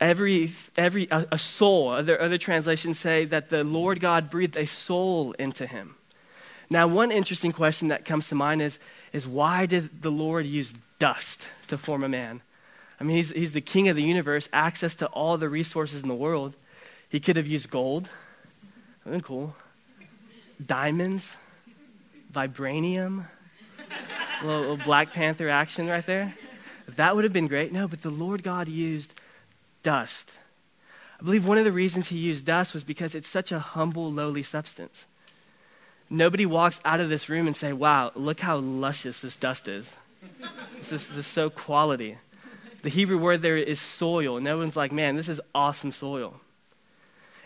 every, 0.00 0.52
every 0.76 1.06
a, 1.10 1.26
a 1.32 1.38
soul. 1.38 1.90
Other, 1.90 2.20
other 2.20 2.38
translations 2.38 2.98
say 2.98 3.24
that 3.26 3.50
the 3.50 3.62
Lord 3.62 4.00
God 4.00 4.30
breathed 4.30 4.56
a 4.56 4.66
soul 4.66 5.32
into 5.32 5.66
him. 5.66 5.95
Now, 6.68 6.88
one 6.88 7.12
interesting 7.12 7.52
question 7.52 7.88
that 7.88 8.04
comes 8.04 8.28
to 8.28 8.34
mind 8.34 8.60
is, 8.60 8.78
is 9.12 9.26
why 9.26 9.66
did 9.66 10.02
the 10.02 10.10
Lord 10.10 10.46
use 10.46 10.72
dust 10.98 11.42
to 11.68 11.78
form 11.78 12.02
a 12.02 12.08
man? 12.08 12.40
I 13.00 13.04
mean, 13.04 13.16
he's, 13.16 13.30
he's 13.30 13.52
the 13.52 13.60
king 13.60 13.88
of 13.88 13.96
the 13.96 14.02
universe, 14.02 14.48
access 14.52 14.94
to 14.96 15.06
all 15.06 15.36
the 15.36 15.48
resources 15.48 16.02
in 16.02 16.08
the 16.08 16.14
world. 16.14 16.54
He 17.08 17.20
could 17.20 17.36
have 17.36 17.46
used 17.46 17.70
gold. 17.70 18.08
That 19.04 19.12
would 19.12 19.24
cool. 19.24 19.54
Diamonds, 20.64 21.34
vibranium, 22.32 23.26
little, 24.42 24.60
little 24.60 24.76
Black 24.78 25.12
Panther 25.12 25.48
action 25.48 25.86
right 25.86 26.04
there. 26.04 26.34
That 26.96 27.14
would 27.14 27.24
have 27.24 27.32
been 27.32 27.48
great. 27.48 27.72
No, 27.72 27.86
but 27.86 28.02
the 28.02 28.10
Lord 28.10 28.42
God 28.42 28.68
used 28.68 29.12
dust. 29.82 30.32
I 31.20 31.24
believe 31.24 31.46
one 31.46 31.58
of 31.58 31.64
the 31.64 31.72
reasons 31.72 32.08
he 32.08 32.18
used 32.18 32.44
dust 32.44 32.74
was 32.74 32.84
because 32.84 33.14
it's 33.14 33.28
such 33.28 33.52
a 33.52 33.58
humble, 33.58 34.10
lowly 34.12 34.42
substance. 34.42 35.06
Nobody 36.08 36.46
walks 36.46 36.80
out 36.84 37.00
of 37.00 37.08
this 37.08 37.28
room 37.28 37.46
and 37.46 37.56
say, 37.56 37.72
wow, 37.72 38.12
look 38.14 38.40
how 38.40 38.58
luscious 38.58 39.20
this 39.20 39.34
dust 39.34 39.66
is. 39.66 39.96
This 40.78 40.92
is, 40.92 41.08
this 41.08 41.18
is 41.18 41.26
so 41.26 41.50
quality. 41.50 42.18
The 42.82 42.90
Hebrew 42.90 43.18
word 43.18 43.42
there 43.42 43.56
is 43.56 43.80
soil. 43.80 44.38
No 44.38 44.58
one's 44.58 44.76
like, 44.76 44.92
man, 44.92 45.16
this 45.16 45.28
is 45.28 45.40
awesome 45.54 45.90
soil. 45.90 46.40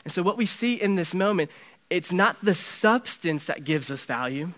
And 0.05 0.13
so, 0.13 0.23
what 0.23 0.37
we 0.37 0.47
see 0.47 0.75
in 0.75 0.97
this 0.97 1.15
moment, 1.15 1.51
it's 1.89 2.13
not 2.13 2.37
the 2.43 2.55
substance 2.55 3.47
that 3.47 3.65
gives 3.65 3.91
us 3.91 4.05
value, 4.05 4.53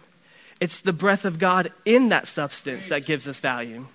it's 0.61 0.80
the 0.80 0.92
breath 0.92 1.25
of 1.25 1.38
God 1.38 1.73
in 1.85 2.09
that 2.09 2.26
substance 2.26 2.88
that 2.88 3.06
gives 3.06 3.26
us 3.28 3.38
value. 3.38 3.87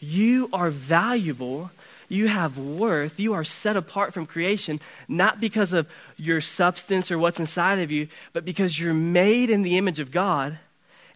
You 0.00 0.48
are 0.52 0.70
valuable. 0.70 1.70
You 2.08 2.28
have 2.28 2.58
worth. 2.58 3.20
You 3.20 3.34
are 3.34 3.44
set 3.44 3.76
apart 3.76 4.14
from 4.14 4.26
creation, 4.26 4.80
not 5.06 5.40
because 5.40 5.72
of 5.72 5.88
your 6.16 6.40
substance 6.40 7.10
or 7.10 7.18
what's 7.18 7.38
inside 7.38 7.78
of 7.78 7.92
you, 7.92 8.08
but 8.32 8.44
because 8.44 8.78
you're 8.78 8.94
made 8.94 9.50
in 9.50 9.62
the 9.62 9.76
image 9.76 10.00
of 10.00 10.10
God, 10.10 10.58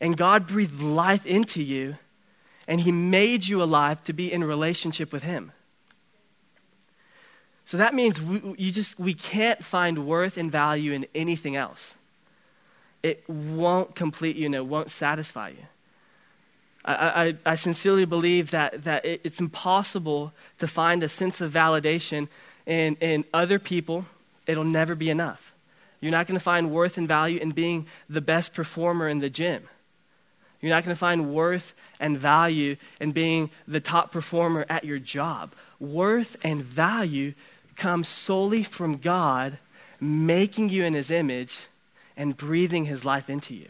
and 0.00 0.16
God 0.16 0.46
breathed 0.46 0.82
life 0.82 1.24
into 1.26 1.62
you, 1.62 1.96
and 2.68 2.80
He 2.80 2.92
made 2.92 3.46
you 3.46 3.62
alive 3.62 4.02
to 4.04 4.12
be 4.12 4.32
in 4.32 4.44
relationship 4.44 5.12
with 5.12 5.22
Him. 5.22 5.52
So 7.64 7.76
that 7.78 7.94
means 7.94 8.20
we, 8.20 8.54
you 8.58 8.70
just, 8.70 8.98
we 8.98 9.14
can't 9.14 9.64
find 9.64 10.06
worth 10.06 10.36
and 10.36 10.52
value 10.52 10.92
in 10.92 11.06
anything 11.14 11.56
else. 11.56 11.94
It 13.02 13.28
won't 13.28 13.94
complete 13.94 14.36
you 14.36 14.46
and 14.46 14.54
it 14.54 14.66
won't 14.66 14.90
satisfy 14.90 15.50
you. 15.50 15.66
I, 16.84 16.94
I, 16.94 17.52
I 17.52 17.54
sincerely 17.54 18.04
believe 18.04 18.50
that, 18.50 18.84
that 18.84 19.04
it, 19.04 19.20
it's 19.24 19.40
impossible 19.40 20.32
to 20.58 20.66
find 20.66 21.02
a 21.02 21.08
sense 21.08 21.40
of 21.40 21.52
validation 21.52 22.28
in, 22.66 22.96
in 22.96 23.24
other 23.32 23.58
people. 23.58 24.06
It'll 24.46 24.64
never 24.64 24.94
be 24.94 25.10
enough. 25.10 25.52
You're 26.00 26.10
not 26.10 26.26
going 26.26 26.38
to 26.38 26.44
find 26.44 26.72
worth 26.72 26.98
and 26.98 27.06
value 27.06 27.38
in 27.38 27.52
being 27.52 27.86
the 28.08 28.20
best 28.20 28.54
performer 28.54 29.08
in 29.08 29.20
the 29.20 29.30
gym. 29.30 29.62
You're 30.60 30.70
not 30.70 30.84
going 30.84 30.94
to 30.94 30.98
find 30.98 31.32
worth 31.32 31.74
and 32.00 32.18
value 32.18 32.76
in 33.00 33.12
being 33.12 33.50
the 33.66 33.80
top 33.80 34.12
performer 34.12 34.66
at 34.68 34.84
your 34.84 34.98
job. 34.98 35.54
Worth 35.78 36.36
and 36.44 36.62
value 36.62 37.34
comes 37.76 38.08
solely 38.08 38.62
from 38.62 38.98
God 38.98 39.58
making 40.00 40.68
you 40.68 40.84
in 40.84 40.94
his 40.94 41.10
image 41.10 41.56
and 42.16 42.36
breathing 42.36 42.84
his 42.84 43.04
life 43.04 43.30
into 43.30 43.54
you. 43.54 43.68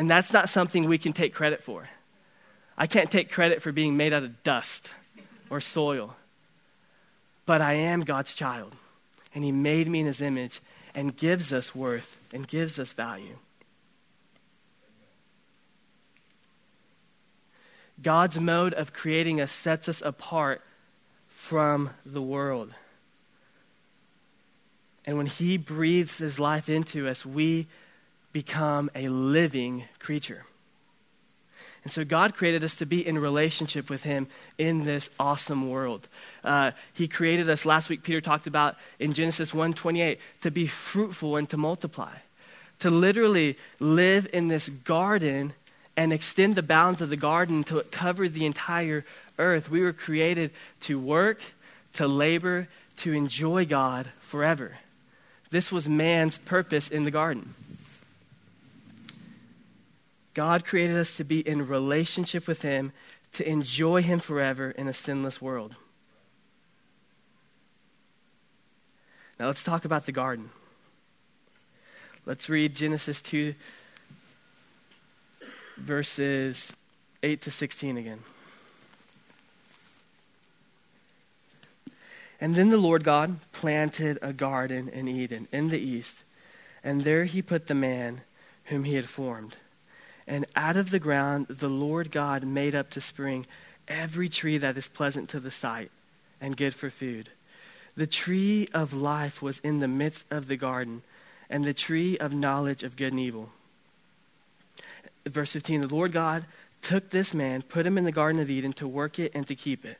And 0.00 0.08
that's 0.08 0.32
not 0.32 0.48
something 0.48 0.88
we 0.88 0.96
can 0.96 1.12
take 1.12 1.34
credit 1.34 1.62
for. 1.62 1.86
I 2.78 2.86
can't 2.86 3.10
take 3.10 3.30
credit 3.30 3.60
for 3.60 3.70
being 3.70 3.98
made 3.98 4.14
out 4.14 4.22
of 4.22 4.42
dust 4.42 4.88
or 5.50 5.60
soil. 5.60 6.16
But 7.44 7.60
I 7.60 7.74
am 7.74 8.00
God's 8.04 8.32
child. 8.32 8.74
And 9.34 9.44
He 9.44 9.52
made 9.52 9.88
me 9.88 10.00
in 10.00 10.06
His 10.06 10.22
image 10.22 10.62
and 10.94 11.14
gives 11.14 11.52
us 11.52 11.74
worth 11.74 12.18
and 12.32 12.48
gives 12.48 12.78
us 12.78 12.94
value. 12.94 13.36
God's 18.00 18.40
mode 18.40 18.72
of 18.72 18.94
creating 18.94 19.38
us 19.38 19.52
sets 19.52 19.86
us 19.86 20.00
apart 20.00 20.62
from 21.28 21.90
the 22.06 22.22
world. 22.22 22.72
And 25.04 25.18
when 25.18 25.26
He 25.26 25.58
breathes 25.58 26.16
His 26.16 26.40
life 26.40 26.70
into 26.70 27.06
us, 27.06 27.26
we 27.26 27.66
become 28.32 28.90
a 28.94 29.08
living 29.08 29.84
creature. 29.98 30.44
And 31.82 31.92
so 31.92 32.04
God 32.04 32.34
created 32.34 32.62
us 32.62 32.74
to 32.76 32.86
be 32.86 33.06
in 33.06 33.18
relationship 33.18 33.88
with 33.88 34.02
Him 34.02 34.28
in 34.58 34.84
this 34.84 35.08
awesome 35.18 35.70
world. 35.70 36.08
Uh, 36.44 36.72
he 36.92 37.08
created 37.08 37.48
us, 37.48 37.64
last 37.64 37.88
week 37.88 38.02
Peter 38.02 38.20
talked 38.20 38.46
about 38.46 38.76
in 38.98 39.14
Genesis 39.14 39.52
1.28, 39.52 40.18
to 40.42 40.50
be 40.50 40.66
fruitful 40.66 41.36
and 41.36 41.48
to 41.48 41.56
multiply. 41.56 42.12
To 42.80 42.90
literally 42.90 43.56
live 43.78 44.26
in 44.32 44.48
this 44.48 44.68
garden 44.68 45.54
and 45.96 46.12
extend 46.12 46.54
the 46.54 46.62
bounds 46.62 47.00
of 47.00 47.08
the 47.08 47.16
garden 47.16 47.56
until 47.56 47.78
it 47.78 47.90
covered 47.90 48.34
the 48.34 48.46
entire 48.46 49.04
earth. 49.38 49.70
We 49.70 49.82
were 49.82 49.92
created 49.92 50.50
to 50.82 50.98
work, 50.98 51.40
to 51.94 52.06
labor, 52.06 52.68
to 52.98 53.12
enjoy 53.12 53.64
God 53.64 54.08
forever. 54.20 54.78
This 55.50 55.72
was 55.72 55.88
man's 55.88 56.38
purpose 56.38 56.88
in 56.88 57.04
the 57.04 57.10
garden. 57.10 57.54
God 60.34 60.64
created 60.64 60.96
us 60.96 61.16
to 61.16 61.24
be 61.24 61.40
in 61.40 61.66
relationship 61.66 62.46
with 62.46 62.62
Him, 62.62 62.92
to 63.32 63.48
enjoy 63.48 64.02
Him 64.02 64.18
forever 64.20 64.70
in 64.70 64.88
a 64.88 64.92
sinless 64.92 65.42
world. 65.42 65.74
Now 69.38 69.46
let's 69.46 69.64
talk 69.64 69.84
about 69.84 70.06
the 70.06 70.12
garden. 70.12 70.50
Let's 72.26 72.48
read 72.48 72.74
Genesis 72.74 73.20
2, 73.22 73.54
verses 75.78 76.72
8 77.22 77.40
to 77.42 77.50
16 77.50 77.96
again. 77.96 78.20
And 82.40 82.54
then 82.54 82.68
the 82.70 82.76
Lord 82.76 83.04
God 83.04 83.38
planted 83.52 84.18
a 84.22 84.32
garden 84.32 84.88
in 84.88 85.08
Eden 85.08 85.48
in 85.52 85.68
the 85.68 85.80
east, 85.80 86.22
and 86.84 87.04
there 87.04 87.24
he 87.24 87.42
put 87.42 87.66
the 87.66 87.74
man 87.74 88.22
whom 88.66 88.84
he 88.84 88.94
had 88.94 89.06
formed. 89.06 89.56
And 90.30 90.46
out 90.54 90.76
of 90.76 90.90
the 90.90 91.00
ground 91.00 91.48
the 91.48 91.68
Lord 91.68 92.12
God 92.12 92.44
made 92.44 92.72
up 92.72 92.90
to 92.90 93.00
spring 93.00 93.46
every 93.88 94.28
tree 94.28 94.58
that 94.58 94.78
is 94.78 94.88
pleasant 94.88 95.28
to 95.30 95.40
the 95.40 95.50
sight 95.50 95.90
and 96.40 96.56
good 96.56 96.72
for 96.72 96.88
food. 96.88 97.30
The 97.96 98.06
tree 98.06 98.68
of 98.72 98.94
life 98.94 99.42
was 99.42 99.58
in 99.58 99.80
the 99.80 99.88
midst 99.88 100.24
of 100.30 100.46
the 100.46 100.56
garden, 100.56 101.02
and 101.50 101.64
the 101.64 101.74
tree 101.74 102.16
of 102.16 102.32
knowledge 102.32 102.84
of 102.84 102.94
good 102.94 103.12
and 103.12 103.18
evil. 103.18 103.50
Verse 105.26 105.50
15 105.50 105.80
The 105.80 105.88
Lord 105.88 106.12
God 106.12 106.44
took 106.80 107.10
this 107.10 107.34
man, 107.34 107.62
put 107.62 107.84
him 107.84 107.98
in 107.98 108.04
the 108.04 108.12
Garden 108.12 108.40
of 108.40 108.48
Eden 108.48 108.72
to 108.74 108.86
work 108.86 109.18
it 109.18 109.32
and 109.34 109.48
to 109.48 109.56
keep 109.56 109.84
it. 109.84 109.98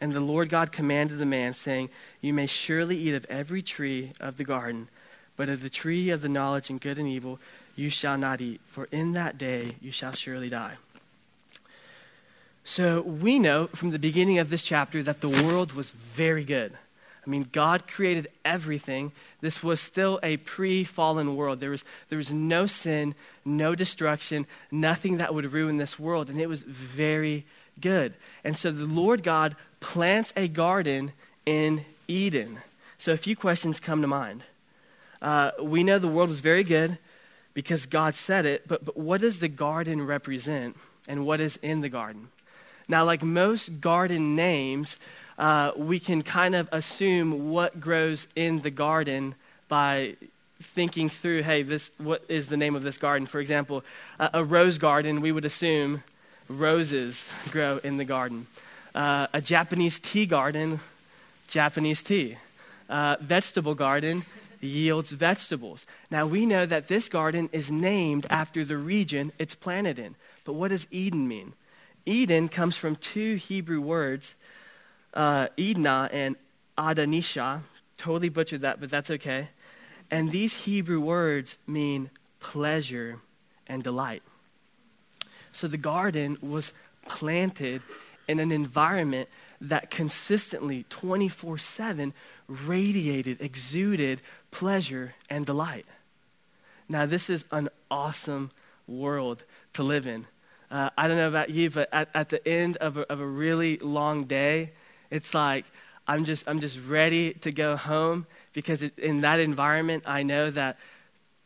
And 0.00 0.14
the 0.14 0.20
Lord 0.20 0.48
God 0.48 0.72
commanded 0.72 1.18
the 1.18 1.26
man, 1.26 1.52
saying, 1.52 1.90
You 2.22 2.32
may 2.32 2.46
surely 2.46 2.96
eat 2.96 3.14
of 3.14 3.26
every 3.28 3.60
tree 3.60 4.12
of 4.20 4.38
the 4.38 4.44
garden, 4.44 4.88
but 5.36 5.50
of 5.50 5.60
the 5.60 5.68
tree 5.68 6.08
of 6.08 6.22
the 6.22 6.30
knowledge 6.30 6.70
of 6.70 6.80
good 6.80 6.98
and 6.98 7.06
evil 7.06 7.38
you 7.76 7.90
shall 7.90 8.18
not 8.18 8.40
eat, 8.40 8.60
for 8.66 8.88
in 8.90 9.12
that 9.12 9.38
day 9.38 9.76
you 9.80 9.92
shall 9.92 10.12
surely 10.12 10.48
die. 10.48 10.74
So 12.64 13.00
we 13.02 13.38
know 13.38 13.68
from 13.68 13.90
the 13.90 13.98
beginning 13.98 14.38
of 14.38 14.50
this 14.50 14.62
chapter 14.62 15.02
that 15.04 15.20
the 15.20 15.28
world 15.28 15.72
was 15.72 15.90
very 15.90 16.42
good. 16.42 16.72
I 17.24 17.30
mean, 17.30 17.48
God 17.52 17.86
created 17.86 18.28
everything. 18.44 19.12
This 19.40 19.62
was 19.62 19.80
still 19.80 20.18
a 20.22 20.36
pre 20.38 20.84
fallen 20.84 21.36
world. 21.36 21.60
There 21.60 21.70
was, 21.70 21.84
there 22.08 22.18
was 22.18 22.32
no 22.32 22.66
sin, 22.66 23.14
no 23.44 23.74
destruction, 23.74 24.46
nothing 24.70 25.18
that 25.18 25.34
would 25.34 25.52
ruin 25.52 25.76
this 25.76 25.98
world, 25.98 26.30
and 26.30 26.40
it 26.40 26.48
was 26.48 26.62
very 26.62 27.44
good. 27.80 28.14
And 28.42 28.56
so 28.56 28.70
the 28.70 28.86
Lord 28.86 29.22
God 29.22 29.54
plants 29.80 30.32
a 30.36 30.48
garden 30.48 31.12
in 31.44 31.84
Eden. 32.08 32.58
So 32.98 33.12
a 33.12 33.16
few 33.16 33.36
questions 33.36 33.80
come 33.80 34.02
to 34.02 34.08
mind. 34.08 34.42
Uh, 35.20 35.50
we 35.60 35.84
know 35.84 35.98
the 35.98 36.08
world 36.08 36.28
was 36.28 36.40
very 36.40 36.64
good 36.64 36.98
because 37.56 37.86
God 37.86 38.14
said 38.14 38.44
it, 38.44 38.68
but, 38.68 38.84
but 38.84 38.98
what 38.98 39.22
does 39.22 39.40
the 39.40 39.48
garden 39.48 40.06
represent 40.06 40.76
and 41.08 41.24
what 41.24 41.40
is 41.40 41.58
in 41.62 41.80
the 41.80 41.88
garden? 41.88 42.28
Now, 42.86 43.06
like 43.06 43.22
most 43.22 43.80
garden 43.80 44.36
names, 44.36 44.98
uh, 45.38 45.72
we 45.74 45.98
can 45.98 46.22
kind 46.22 46.54
of 46.54 46.68
assume 46.70 47.50
what 47.50 47.80
grows 47.80 48.26
in 48.36 48.60
the 48.60 48.68
garden 48.68 49.36
by 49.68 50.16
thinking 50.62 51.08
through, 51.08 51.44
hey, 51.44 51.62
this, 51.62 51.90
what 51.96 52.22
is 52.28 52.48
the 52.48 52.58
name 52.58 52.76
of 52.76 52.82
this 52.82 52.98
garden? 52.98 53.26
For 53.26 53.40
example, 53.40 53.82
uh, 54.20 54.28
a 54.34 54.44
rose 54.44 54.76
garden, 54.76 55.22
we 55.22 55.32
would 55.32 55.46
assume 55.46 56.02
roses 56.50 57.26
grow 57.52 57.80
in 57.82 57.96
the 57.96 58.04
garden. 58.04 58.48
Uh, 58.94 59.28
a 59.32 59.40
Japanese 59.40 59.98
tea 59.98 60.26
garden, 60.26 60.78
Japanese 61.48 62.02
tea. 62.02 62.36
Uh, 62.90 63.16
vegetable 63.22 63.74
garden, 63.74 64.26
yields 64.66 65.12
vegetables. 65.12 65.86
Now, 66.10 66.26
we 66.26 66.46
know 66.46 66.66
that 66.66 66.88
this 66.88 67.08
garden 67.08 67.48
is 67.52 67.70
named 67.70 68.26
after 68.30 68.64
the 68.64 68.76
region 68.76 69.32
it's 69.38 69.54
planted 69.54 69.98
in. 69.98 70.14
But 70.44 70.54
what 70.54 70.68
does 70.68 70.86
Eden 70.90 71.26
mean? 71.28 71.54
Eden 72.04 72.48
comes 72.48 72.76
from 72.76 72.96
two 72.96 73.34
Hebrew 73.36 73.80
words, 73.80 74.34
uh, 75.14 75.48
Edna 75.58 76.08
and 76.12 76.36
Adanisha. 76.78 77.60
Totally 77.96 78.28
butchered 78.28 78.60
that, 78.60 78.80
but 78.80 78.90
that's 78.90 79.10
okay. 79.10 79.48
And 80.10 80.30
these 80.30 80.54
Hebrew 80.54 81.00
words 81.00 81.58
mean 81.66 82.10
pleasure 82.38 83.18
and 83.66 83.82
delight. 83.82 84.22
So 85.52 85.66
the 85.66 85.78
garden 85.78 86.38
was 86.40 86.72
planted 87.08 87.82
in 88.28 88.38
an 88.38 88.52
environment 88.52 89.28
that 89.60 89.90
consistently, 89.90 90.84
24 90.90 91.58
7, 91.58 92.12
radiated, 92.48 93.40
exuded 93.40 94.20
pleasure 94.50 95.14
and 95.28 95.44
delight. 95.44 95.86
Now, 96.88 97.06
this 97.06 97.28
is 97.28 97.44
an 97.50 97.68
awesome 97.90 98.50
world 98.86 99.44
to 99.74 99.82
live 99.82 100.06
in. 100.06 100.26
Uh, 100.70 100.90
I 100.96 101.08
don't 101.08 101.16
know 101.16 101.28
about 101.28 101.50
you, 101.50 101.70
but 101.70 101.88
at, 101.92 102.08
at 102.14 102.28
the 102.28 102.46
end 102.46 102.76
of 102.78 102.96
a, 102.96 103.02
of 103.12 103.20
a 103.20 103.26
really 103.26 103.78
long 103.78 104.24
day, 104.24 104.72
it's 105.10 105.34
like 105.34 105.64
I'm 106.08 106.24
just, 106.24 106.48
I'm 106.48 106.60
just 106.60 106.78
ready 106.86 107.34
to 107.34 107.50
go 107.50 107.76
home 107.76 108.26
because 108.52 108.82
it, 108.82 108.98
in 108.98 109.20
that 109.22 109.40
environment, 109.40 110.04
I 110.06 110.22
know 110.22 110.50
that, 110.50 110.78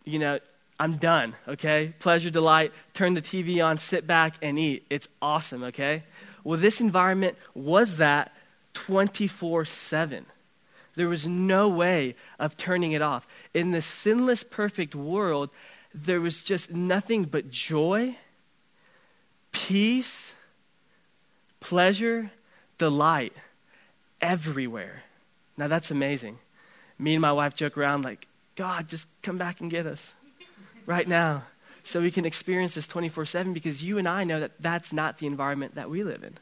you 0.05 0.19
know, 0.19 0.39
I'm 0.79 0.97
done, 0.97 1.35
okay? 1.47 1.93
Pleasure, 1.99 2.31
delight, 2.31 2.73
turn 2.95 3.13
the 3.15 3.21
TV 3.21 3.65
on, 3.65 3.77
sit 3.77 4.07
back 4.07 4.37
and 4.41 4.59
eat. 4.59 4.87
It's 4.89 5.09
awesome, 5.21 5.65
okay? 5.65 6.05
Well, 6.45 6.59
this 6.59 6.81
environment 6.81 7.37
was 7.55 7.99
that 7.99 8.35
24 8.73 9.67
7. 9.67 10.27
There 11.01 11.09
was 11.09 11.27
no 11.27 11.67
way 11.67 12.15
of 12.39 12.59
turning 12.59 12.93
it 12.93 13.01
off. 13.01 13.27
In 13.55 13.71
the 13.71 13.81
sinless, 13.81 14.45
perfect 14.45 14.95
world, 14.95 15.49
there 15.95 16.21
was 16.21 16.43
just 16.43 16.71
nothing 16.71 17.25
but 17.25 17.51
joy, 17.51 18.19
peace, 19.51 20.35
pleasure, 21.59 22.33
delight 22.77 23.33
everywhere. 24.21 25.05
Now 25.57 25.69
that's 25.69 25.91
amazing. 25.91 26.39
Me 26.99 27.15
and 27.15 27.23
my 27.23 27.33
wife 27.33 27.55
joke 27.55 27.79
around 27.79 28.05
like, 28.05 28.27
God, 28.55 28.87
just 28.87 29.07
come 29.23 29.39
back 29.39 29.63
and 29.63 29.71
get 29.71 29.87
us 29.87 30.13
right 30.85 31.09
now 31.09 31.45
so 31.83 32.03
we 32.03 32.11
can 32.11 32.27
experience 32.27 32.75
this 32.75 32.87
24 32.87 33.25
7 33.25 33.55
because 33.55 33.83
you 33.83 33.97
and 33.97 34.07
I 34.07 34.25
know 34.25 34.41
that 34.41 34.61
that's 34.61 34.93
not 34.93 35.17
the 35.17 35.27
environment 35.27 35.77
that 35.77 35.89
we 35.89 36.05
live 36.05 36.23
in. 36.23 36.35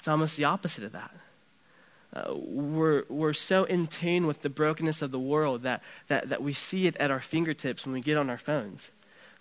It's 0.00 0.08
almost 0.08 0.36
the 0.36 0.46
opposite 0.46 0.82
of 0.82 0.90
that. 0.90 1.12
Uh, 2.16 2.32
we're, 2.34 3.04
we're 3.10 3.34
so 3.34 3.64
in 3.64 3.86
tune 3.86 4.26
with 4.26 4.40
the 4.40 4.48
brokenness 4.48 5.02
of 5.02 5.10
the 5.10 5.18
world 5.18 5.62
that, 5.62 5.82
that, 6.08 6.30
that 6.30 6.42
we 6.42 6.54
see 6.54 6.86
it 6.86 6.96
at 6.96 7.10
our 7.10 7.20
fingertips 7.20 7.84
when 7.84 7.92
we 7.92 8.00
get 8.00 8.16
on 8.16 8.30
our 8.30 8.38
phones. 8.38 8.90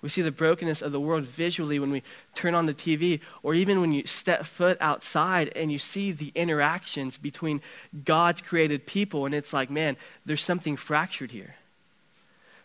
We 0.01 0.09
see 0.09 0.21
the 0.21 0.31
brokenness 0.31 0.81
of 0.81 0.91
the 0.91 0.99
world 0.99 1.23
visually 1.23 1.79
when 1.79 1.89
we 1.89 2.03
turn 2.33 2.53
on 2.53 2.65
the 2.65 2.73
TV, 2.73 3.21
or 3.43 3.53
even 3.53 3.79
when 3.79 3.93
you 3.93 4.05
step 4.05 4.45
foot 4.45 4.77
outside 4.81 5.53
and 5.55 5.71
you 5.71 5.79
see 5.79 6.11
the 6.11 6.33
interactions 6.35 7.17
between 7.17 7.61
God's 8.03 8.41
created 8.41 8.85
people, 8.85 9.25
and 9.25 9.33
it's 9.33 9.53
like, 9.53 9.69
man, 9.69 9.95
there's 10.25 10.43
something 10.43 10.75
fractured 10.75 11.31
here. 11.31 11.55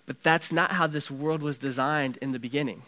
But 0.07 0.25
that's 0.25 0.51
not 0.51 0.73
how 0.73 0.89
this 0.89 1.09
world 1.09 1.41
was 1.41 1.57
designed 1.57 2.19
in 2.21 2.33
the 2.33 2.41
beginning. 2.41 2.83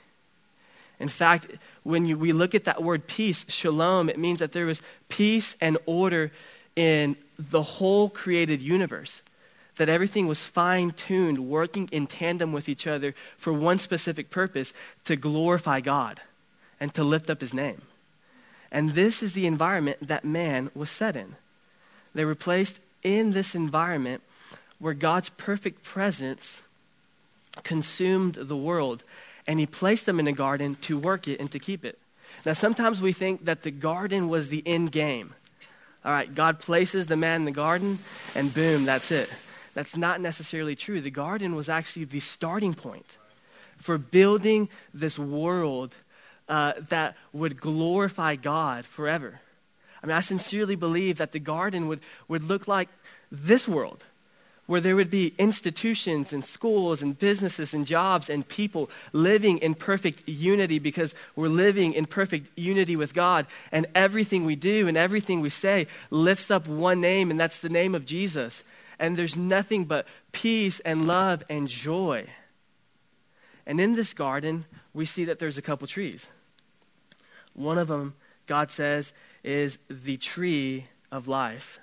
In 0.98 1.08
fact, 1.08 1.46
when 1.82 2.06
you, 2.06 2.18
we 2.18 2.32
look 2.32 2.54
at 2.54 2.64
that 2.64 2.82
word 2.82 3.06
peace, 3.06 3.44
shalom, 3.48 4.08
it 4.08 4.18
means 4.18 4.40
that 4.40 4.52
there 4.52 4.66
was 4.66 4.82
peace 5.08 5.56
and 5.60 5.78
order 5.86 6.32
in 6.76 7.16
the 7.38 7.62
whole 7.62 8.08
created 8.08 8.62
universe. 8.62 9.20
That 9.76 9.88
everything 9.88 10.26
was 10.26 10.42
fine 10.42 10.90
tuned, 10.90 11.38
working 11.38 11.88
in 11.90 12.06
tandem 12.06 12.52
with 12.52 12.68
each 12.68 12.86
other 12.86 13.14
for 13.38 13.52
one 13.52 13.78
specific 13.78 14.30
purpose 14.30 14.72
to 15.04 15.16
glorify 15.16 15.80
God 15.80 16.20
and 16.78 16.92
to 16.94 17.02
lift 17.02 17.30
up 17.30 17.40
his 17.40 17.54
name. 17.54 17.82
And 18.70 18.90
this 18.90 19.22
is 19.22 19.32
the 19.32 19.46
environment 19.46 19.98
that 20.06 20.24
man 20.24 20.70
was 20.74 20.90
set 20.90 21.16
in. 21.16 21.36
They 22.14 22.24
were 22.24 22.34
placed 22.34 22.80
in 23.02 23.32
this 23.32 23.54
environment 23.54 24.22
where 24.78 24.94
God's 24.94 25.30
perfect 25.30 25.82
presence 25.82 26.62
consumed 27.62 28.34
the 28.34 28.56
world 28.56 29.04
and 29.46 29.58
he 29.58 29.66
placed 29.66 30.06
them 30.06 30.20
in 30.20 30.26
a 30.26 30.32
garden 30.32 30.76
to 30.82 30.98
work 30.98 31.28
it 31.28 31.40
and 31.40 31.50
to 31.50 31.58
keep 31.58 31.84
it. 31.84 31.98
Now, 32.44 32.54
sometimes 32.54 33.00
we 33.00 33.12
think 33.12 33.44
that 33.44 33.62
the 33.62 33.70
garden 33.70 34.28
was 34.28 34.48
the 34.48 34.62
end 34.66 34.92
game. 34.92 35.34
All 36.04 36.12
right, 36.12 36.32
God 36.34 36.58
places 36.58 37.06
the 37.06 37.16
man 37.16 37.42
in 37.42 37.44
the 37.44 37.52
garden, 37.52 37.98
and 38.34 38.52
boom, 38.52 38.84
that's 38.84 39.10
it. 39.10 39.30
That's 39.74 39.96
not 39.96 40.20
necessarily 40.20 40.74
true. 40.74 41.00
The 41.00 41.10
garden 41.10 41.54
was 41.54 41.68
actually 41.68 42.04
the 42.04 42.20
starting 42.20 42.74
point 42.74 43.06
for 43.76 43.98
building 43.98 44.68
this 44.92 45.18
world 45.18 45.94
uh, 46.48 46.74
that 46.88 47.16
would 47.32 47.60
glorify 47.60 48.36
God 48.36 48.84
forever. 48.84 49.40
I 50.02 50.06
mean, 50.06 50.16
I 50.16 50.20
sincerely 50.20 50.74
believe 50.74 51.18
that 51.18 51.32
the 51.32 51.38
garden 51.38 51.86
would, 51.88 52.00
would 52.26 52.42
look 52.42 52.66
like 52.66 52.88
this 53.30 53.68
world 53.68 54.04
where 54.72 54.80
there 54.80 54.96
would 54.96 55.10
be 55.10 55.34
institutions 55.36 56.32
and 56.32 56.42
schools 56.42 57.02
and 57.02 57.18
businesses 57.18 57.74
and 57.74 57.86
jobs 57.86 58.30
and 58.30 58.48
people 58.48 58.88
living 59.12 59.58
in 59.58 59.74
perfect 59.74 60.26
unity 60.26 60.78
because 60.78 61.14
we're 61.36 61.46
living 61.46 61.92
in 61.92 62.06
perfect 62.06 62.48
unity 62.56 62.96
with 62.96 63.12
God. 63.12 63.44
And 63.70 63.86
everything 63.94 64.46
we 64.46 64.56
do 64.56 64.88
and 64.88 64.96
everything 64.96 65.42
we 65.42 65.50
say 65.50 65.88
lifts 66.08 66.50
up 66.50 66.66
one 66.66 67.02
name, 67.02 67.30
and 67.30 67.38
that's 67.38 67.58
the 67.58 67.68
name 67.68 67.94
of 67.94 68.06
Jesus. 68.06 68.62
And 68.98 69.14
there's 69.14 69.36
nothing 69.36 69.84
but 69.84 70.06
peace 70.32 70.80
and 70.86 71.06
love 71.06 71.42
and 71.50 71.68
joy. 71.68 72.24
And 73.66 73.78
in 73.78 73.94
this 73.94 74.14
garden, 74.14 74.64
we 74.94 75.04
see 75.04 75.26
that 75.26 75.38
there's 75.38 75.58
a 75.58 75.62
couple 75.62 75.86
trees. 75.86 76.28
One 77.52 77.76
of 77.76 77.88
them, 77.88 78.14
God 78.46 78.70
says, 78.70 79.12
is 79.44 79.76
the 79.90 80.16
tree 80.16 80.86
of 81.10 81.28
life. 81.28 81.78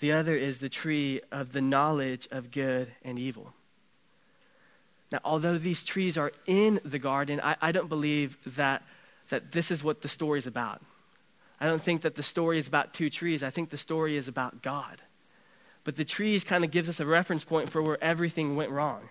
The 0.00 0.12
other 0.12 0.34
is 0.36 0.58
the 0.58 0.68
tree 0.68 1.20
of 1.32 1.52
the 1.52 1.60
knowledge 1.60 2.28
of 2.30 2.50
good 2.50 2.92
and 3.02 3.18
evil. 3.18 3.52
Now, 5.10 5.20
although 5.24 5.56
these 5.56 5.82
trees 5.82 6.18
are 6.18 6.32
in 6.46 6.80
the 6.84 6.98
garden, 6.98 7.40
I, 7.42 7.56
I 7.62 7.72
don't 7.72 7.88
believe 7.88 8.36
that, 8.56 8.82
that 9.30 9.52
this 9.52 9.70
is 9.70 9.84
what 9.84 10.02
the 10.02 10.08
story 10.08 10.38
is 10.38 10.46
about. 10.46 10.82
I 11.60 11.66
don't 11.66 11.82
think 11.82 12.02
that 12.02 12.16
the 12.16 12.22
story 12.22 12.58
is 12.58 12.68
about 12.68 12.92
two 12.92 13.08
trees. 13.08 13.42
I 13.42 13.50
think 13.50 13.70
the 13.70 13.78
story 13.78 14.16
is 14.16 14.28
about 14.28 14.62
God. 14.62 15.00
But 15.84 15.96
the 15.96 16.04
trees 16.04 16.44
kind 16.44 16.64
of 16.64 16.70
gives 16.70 16.88
us 16.88 17.00
a 17.00 17.06
reference 17.06 17.44
point 17.44 17.70
for 17.70 17.80
where 17.80 18.02
everything 18.02 18.56
went 18.56 18.72
wrong. 18.72 19.08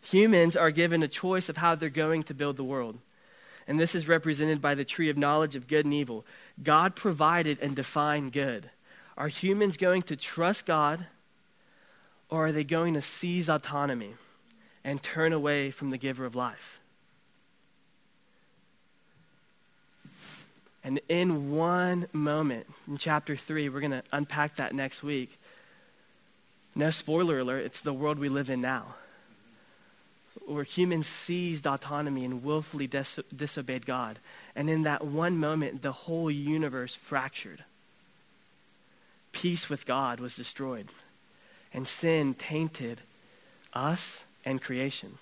Humans 0.00 0.56
are 0.56 0.70
given 0.70 1.02
a 1.02 1.08
choice 1.08 1.48
of 1.48 1.56
how 1.56 1.74
they're 1.74 1.90
going 1.90 2.22
to 2.24 2.34
build 2.34 2.56
the 2.56 2.64
world. 2.64 2.98
And 3.66 3.80
this 3.80 3.94
is 3.94 4.06
represented 4.06 4.60
by 4.60 4.74
the 4.74 4.84
tree 4.84 5.08
of 5.08 5.16
knowledge 5.16 5.56
of 5.56 5.66
good 5.66 5.84
and 5.84 5.94
evil. 5.94 6.24
God 6.62 6.94
provided 6.94 7.58
and 7.60 7.74
defined 7.74 8.32
good. 8.32 8.70
Are 9.16 9.28
humans 9.28 9.76
going 9.76 10.02
to 10.02 10.16
trust 10.16 10.66
God 10.66 11.06
or 12.28 12.46
are 12.46 12.52
they 12.52 12.64
going 12.64 12.94
to 12.94 13.02
seize 13.02 13.48
autonomy 13.48 14.14
and 14.82 15.02
turn 15.02 15.32
away 15.32 15.70
from 15.70 15.90
the 15.90 15.98
giver 15.98 16.24
of 16.24 16.34
life? 16.34 16.80
And 20.82 21.00
in 21.08 21.52
one 21.52 22.08
moment, 22.12 22.66
in 22.86 22.98
chapter 22.98 23.36
3, 23.36 23.70
we're 23.70 23.80
going 23.80 23.90
to 23.92 24.02
unpack 24.12 24.56
that 24.56 24.74
next 24.74 25.02
week. 25.02 25.38
No 26.74 26.90
spoiler 26.90 27.38
alert, 27.38 27.64
it's 27.64 27.80
the 27.80 27.92
world 27.92 28.18
we 28.18 28.28
live 28.28 28.50
in 28.50 28.60
now, 28.60 28.96
where 30.44 30.64
humans 30.64 31.06
seized 31.06 31.66
autonomy 31.66 32.24
and 32.24 32.44
willfully 32.44 32.86
dis- 32.86 33.20
disobeyed 33.34 33.86
God. 33.86 34.18
And 34.54 34.68
in 34.68 34.82
that 34.82 35.06
one 35.06 35.38
moment, 35.38 35.80
the 35.80 35.92
whole 35.92 36.30
universe 36.30 36.94
fractured 36.94 37.64
peace 39.34 39.68
with 39.68 39.84
God 39.84 40.20
was 40.20 40.36
destroyed, 40.36 40.88
and 41.74 41.86
sin 41.86 42.32
tainted 42.32 43.02
us 43.74 44.24
and 44.44 44.62
creation. 44.62 45.18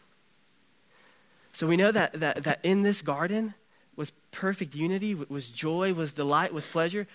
So 1.53 1.66
we 1.66 1.77
know 1.77 1.90
that, 1.90 2.20
that, 2.20 2.44
that 2.44 2.61
in 2.62 2.83
this 2.83 3.03
garden 3.03 3.55
was 3.96 4.12
perfect 4.31 4.75
unity, 4.75 5.14
was 5.14 5.48
joy, 5.48 5.92
was 5.94 6.12
delight, 6.12 6.53
was 6.53 6.66
pleasure. 6.66 7.09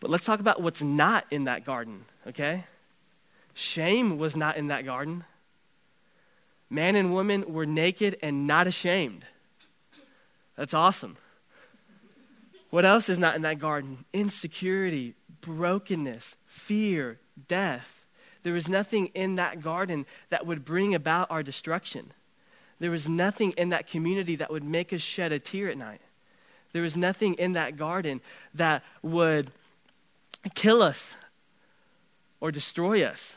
But 0.00 0.10
let's 0.10 0.24
talk 0.24 0.40
about 0.40 0.60
what's 0.60 0.82
not 0.82 1.26
in 1.30 1.44
that 1.44 1.64
garden, 1.64 2.04
okay? 2.26 2.64
Shame 3.54 4.18
was 4.18 4.36
not 4.36 4.56
in 4.56 4.68
that 4.68 4.84
garden. 4.84 5.24
Man 6.68 6.96
and 6.96 7.12
woman 7.12 7.52
were 7.52 7.66
naked 7.66 8.16
and 8.22 8.46
not 8.46 8.66
ashamed. 8.66 9.24
That's 10.56 10.74
awesome. 10.74 11.16
What 12.70 12.84
else 12.84 13.08
is 13.08 13.18
not 13.18 13.34
in 13.34 13.42
that 13.42 13.58
garden? 13.58 14.04
Insecurity, 14.12 15.14
brokenness, 15.40 16.36
fear, 16.46 17.18
death. 17.48 18.04
There 18.42 18.54
was 18.54 18.68
nothing 18.68 19.06
in 19.08 19.36
that 19.36 19.60
garden 19.60 20.06
that 20.30 20.46
would 20.46 20.64
bring 20.64 20.94
about 20.94 21.30
our 21.30 21.42
destruction. 21.42 22.12
There 22.78 22.90
was 22.90 23.08
nothing 23.08 23.52
in 23.58 23.68
that 23.68 23.86
community 23.86 24.36
that 24.36 24.50
would 24.50 24.64
make 24.64 24.92
us 24.92 25.02
shed 25.02 25.32
a 25.32 25.38
tear 25.38 25.68
at 25.68 25.76
night. 25.76 26.00
There 26.72 26.82
was 26.82 26.96
nothing 26.96 27.34
in 27.34 27.52
that 27.52 27.76
garden 27.76 28.20
that 28.54 28.82
would 29.02 29.50
kill 30.54 30.82
us 30.82 31.14
or 32.40 32.50
destroy 32.50 33.02
us. 33.02 33.36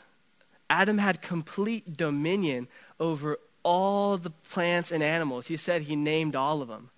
Adam 0.70 0.98
had 0.98 1.20
complete 1.20 1.96
dominion 1.96 2.68
over 2.98 3.38
all 3.62 4.16
the 4.16 4.30
plants 4.30 4.90
and 4.90 5.02
animals. 5.02 5.46
He 5.48 5.56
said 5.56 5.82
he 5.82 5.96
named 5.96 6.34
all 6.34 6.62
of 6.62 6.68
them. 6.68 6.90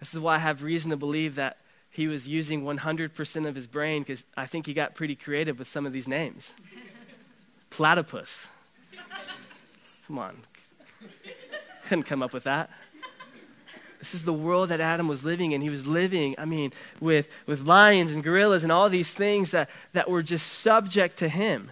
This 0.00 0.14
is 0.14 0.20
why 0.20 0.36
I 0.36 0.38
have 0.38 0.62
reason 0.62 0.90
to 0.90 0.96
believe 0.96 1.36
that 1.36 1.58
he 1.90 2.06
was 2.06 2.28
using 2.28 2.62
100% 2.62 3.48
of 3.48 3.54
his 3.54 3.66
brain 3.66 4.02
because 4.02 4.24
I 4.36 4.46
think 4.46 4.66
he 4.66 4.72
got 4.72 4.94
pretty 4.94 5.16
creative 5.16 5.58
with 5.58 5.68
some 5.68 5.86
of 5.86 5.92
these 5.92 6.06
names. 6.06 6.52
Platypus. 7.70 8.46
Come 10.06 10.18
on. 10.18 10.36
Couldn't 11.88 12.04
come 12.04 12.22
up 12.22 12.32
with 12.32 12.44
that. 12.44 12.70
This 13.98 14.14
is 14.14 14.22
the 14.22 14.32
world 14.32 14.70
that 14.70 14.80
Adam 14.80 15.08
was 15.08 15.24
living 15.24 15.52
in. 15.52 15.60
He 15.60 15.68
was 15.68 15.86
living, 15.86 16.34
I 16.38 16.46
mean, 16.46 16.72
with, 17.00 17.28
with 17.46 17.60
lions 17.60 18.12
and 18.12 18.24
gorillas 18.24 18.62
and 18.62 18.72
all 18.72 18.88
these 18.88 19.12
things 19.12 19.50
that, 19.50 19.68
that 19.92 20.08
were 20.08 20.22
just 20.22 20.46
subject 20.46 21.18
to 21.18 21.28
him. 21.28 21.70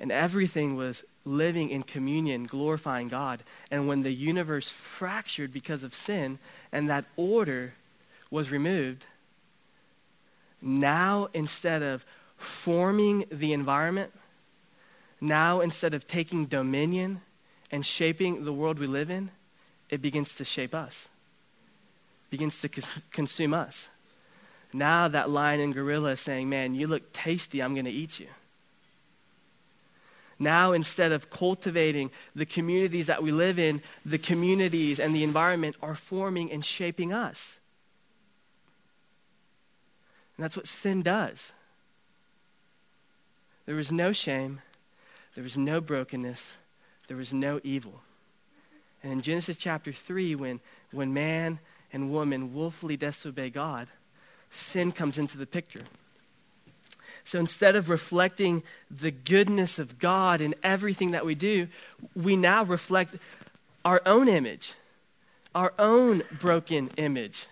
And 0.00 0.12
everything 0.12 0.76
was 0.76 1.02
living 1.24 1.70
in 1.70 1.82
communion, 1.82 2.44
glorifying 2.44 3.08
God. 3.08 3.42
And 3.70 3.88
when 3.88 4.04
the 4.04 4.12
universe 4.12 4.68
fractured 4.68 5.52
because 5.52 5.82
of 5.82 5.92
sin 5.92 6.38
and 6.70 6.88
that 6.88 7.04
order 7.16 7.74
was 8.30 8.50
removed, 8.50 9.06
now 10.60 11.28
instead 11.32 11.82
of 11.82 12.04
forming 12.36 13.24
the 13.30 13.52
environment, 13.52 14.12
now 15.20 15.60
instead 15.60 15.94
of 15.94 16.06
taking 16.06 16.46
dominion 16.46 17.20
and 17.70 17.84
shaping 17.84 18.44
the 18.44 18.52
world 18.52 18.78
we 18.78 18.86
live 18.86 19.10
in, 19.10 19.30
it 19.90 20.02
begins 20.02 20.34
to 20.34 20.44
shape 20.44 20.74
us, 20.74 21.08
begins 22.30 22.60
to 22.60 22.68
cons- 22.68 23.02
consume 23.10 23.54
us. 23.54 23.88
Now 24.72 25.08
that 25.08 25.30
lion 25.30 25.60
and 25.60 25.74
gorilla 25.74 26.12
is 26.12 26.20
saying, 26.20 26.48
Man, 26.48 26.74
you 26.74 26.86
look 26.86 27.12
tasty, 27.12 27.62
I'm 27.62 27.74
going 27.74 27.86
to 27.86 27.90
eat 27.90 28.20
you. 28.20 28.28
Now, 30.38 30.72
instead 30.72 31.10
of 31.10 31.30
cultivating 31.30 32.10
the 32.34 32.46
communities 32.46 33.08
that 33.08 33.22
we 33.22 33.32
live 33.32 33.58
in, 33.58 33.82
the 34.06 34.18
communities 34.18 35.00
and 35.00 35.12
the 35.12 35.24
environment 35.24 35.74
are 35.82 35.96
forming 35.96 36.52
and 36.52 36.64
shaping 36.64 37.12
us. 37.12 37.57
And 40.38 40.44
that's 40.44 40.56
what 40.56 40.68
sin 40.68 41.02
does. 41.02 41.52
There 43.66 43.74
was 43.74 43.92
no 43.92 44.12
shame, 44.12 44.60
there 45.34 45.42
was 45.42 45.58
no 45.58 45.80
brokenness, 45.80 46.52
there 47.08 47.16
was 47.16 47.34
no 47.34 47.60
evil. 47.64 48.00
And 49.02 49.12
in 49.12 49.20
Genesis 49.20 49.56
chapter 49.56 49.92
3, 49.92 50.36
when, 50.36 50.60
when 50.92 51.12
man 51.12 51.58
and 51.92 52.10
woman 52.12 52.54
willfully 52.54 52.96
disobey 52.96 53.50
God, 53.50 53.88
sin 54.50 54.92
comes 54.92 55.18
into 55.18 55.36
the 55.36 55.46
picture. 55.46 55.82
So 57.24 57.38
instead 57.38 57.76
of 57.76 57.90
reflecting 57.90 58.62
the 58.90 59.10
goodness 59.10 59.78
of 59.78 59.98
God 59.98 60.40
in 60.40 60.54
everything 60.62 61.10
that 61.10 61.26
we 61.26 61.34
do, 61.34 61.68
we 62.14 62.36
now 62.36 62.62
reflect 62.62 63.16
our 63.84 64.00
own 64.06 64.28
image, 64.28 64.72
our 65.54 65.74
own 65.78 66.22
broken 66.40 66.88
image. 66.96 67.46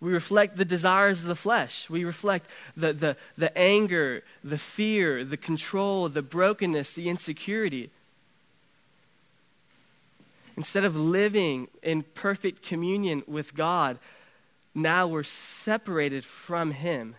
We 0.00 0.12
reflect 0.12 0.56
the 0.56 0.64
desires 0.64 1.20
of 1.20 1.26
the 1.26 1.34
flesh. 1.34 1.90
We 1.90 2.04
reflect 2.04 2.48
the, 2.76 2.92
the, 2.92 3.16
the 3.36 3.56
anger, 3.58 4.22
the 4.44 4.58
fear, 4.58 5.24
the 5.24 5.36
control, 5.36 6.08
the 6.08 6.22
brokenness, 6.22 6.92
the 6.92 7.08
insecurity. 7.08 7.90
Instead 10.56 10.84
of 10.84 10.96
living 10.96 11.68
in 11.82 12.04
perfect 12.14 12.62
communion 12.62 13.24
with 13.26 13.54
God, 13.54 13.98
now 14.74 15.06
we're 15.08 15.24
separated 15.24 16.24
from 16.24 16.70
Him. 16.70 17.16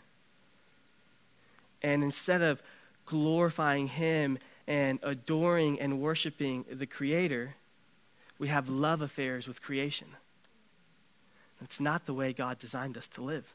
And 1.81 2.03
instead 2.03 2.41
of 2.41 2.61
glorifying 3.05 3.87
Him 3.87 4.37
and 4.67 4.99
adoring 5.03 5.81
and 5.81 5.99
worshiping 5.99 6.63
the 6.71 6.85
Creator, 6.85 7.55
we 8.37 8.47
have 8.47 8.69
love 8.69 9.01
affairs 9.01 9.47
with 9.47 9.61
creation. 9.61 10.07
It's 11.61 11.79
not 11.79 12.05
the 12.05 12.13
way 12.13 12.33
God 12.33 12.59
designed 12.59 12.97
us 12.97 13.07
to 13.09 13.21
live. 13.21 13.53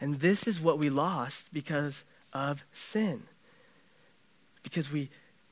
And 0.00 0.20
this 0.20 0.46
is 0.46 0.60
what 0.60 0.78
we 0.78 0.90
lost 0.90 1.52
because 1.52 2.04
of 2.32 2.64
sin. 2.72 3.22
Because 4.62 4.92
we 4.92 5.08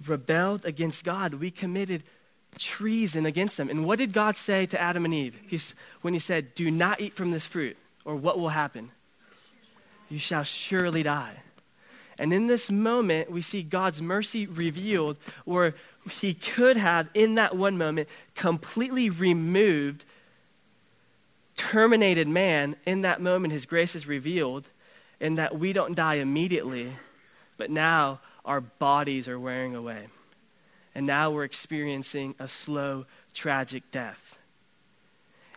rebelled 0.06 0.64
against 0.64 1.04
God. 1.04 1.34
We 1.34 1.50
committed 1.50 2.02
treason 2.58 3.24
against 3.24 3.58
him. 3.58 3.70
And 3.70 3.86
what 3.86 3.98
did 3.98 4.12
God 4.12 4.36
say 4.36 4.66
to 4.66 4.80
Adam 4.80 5.04
and 5.04 5.14
Eve 5.14 5.40
He's, 5.46 5.74
when 6.02 6.14
he 6.14 6.20
said, 6.20 6.54
Do 6.54 6.70
not 6.70 7.00
eat 7.00 7.14
from 7.14 7.30
this 7.30 7.46
fruit, 7.46 7.76
or 8.04 8.16
what 8.16 8.38
will 8.38 8.50
happen? 8.50 8.90
You 10.10 10.18
shall 10.18 10.42
surely 10.42 11.02
die. 11.02 11.36
And 12.18 12.32
in 12.32 12.46
this 12.46 12.70
moment, 12.70 13.30
we 13.30 13.40
see 13.40 13.62
God's 13.62 14.02
mercy 14.02 14.46
revealed, 14.46 15.16
where 15.44 15.74
he 16.10 16.34
could 16.34 16.76
have, 16.76 17.08
in 17.14 17.36
that 17.36 17.56
one 17.56 17.78
moment, 17.78 18.08
completely 18.34 19.08
removed, 19.08 20.04
terminated 21.56 22.28
man. 22.28 22.76
In 22.86 23.02
that 23.02 23.20
moment, 23.20 23.52
his 23.52 23.66
grace 23.66 23.94
is 23.94 24.06
revealed, 24.06 24.68
in 25.20 25.36
that 25.36 25.58
we 25.58 25.72
don't 25.72 25.94
die 25.94 26.14
immediately, 26.14 26.92
but 27.56 27.70
now 27.70 28.20
our 28.44 28.60
bodies 28.60 29.28
are 29.28 29.38
wearing 29.38 29.74
away. 29.74 30.08
And 30.94 31.06
now 31.06 31.30
we're 31.30 31.44
experiencing 31.44 32.34
a 32.38 32.48
slow, 32.48 33.06
tragic 33.32 33.90
death. 33.90 34.38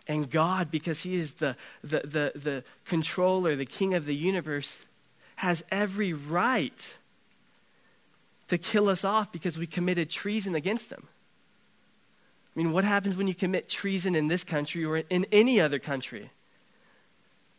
And 0.08 0.30
God, 0.30 0.70
because 0.70 1.02
He 1.02 1.16
is 1.16 1.34
the, 1.34 1.56
the, 1.82 2.00
the, 2.00 2.32
the 2.38 2.64
controller, 2.84 3.56
the 3.56 3.66
king 3.66 3.94
of 3.94 4.06
the 4.06 4.14
universe, 4.14 4.86
has 5.36 5.64
every 5.70 6.12
right 6.12 6.94
to 8.48 8.56
kill 8.56 8.88
us 8.88 9.04
off 9.04 9.32
because 9.32 9.58
we 9.58 9.66
committed 9.66 10.08
treason 10.08 10.54
against 10.54 10.90
Him. 10.90 11.08
I 12.56 12.58
mean, 12.58 12.72
what 12.72 12.84
happens 12.84 13.18
when 13.18 13.28
you 13.28 13.34
commit 13.34 13.68
treason 13.68 14.14
in 14.14 14.28
this 14.28 14.42
country 14.42 14.82
or 14.82 14.96
in 14.96 15.26
any 15.30 15.60
other 15.60 15.78
country? 15.78 16.30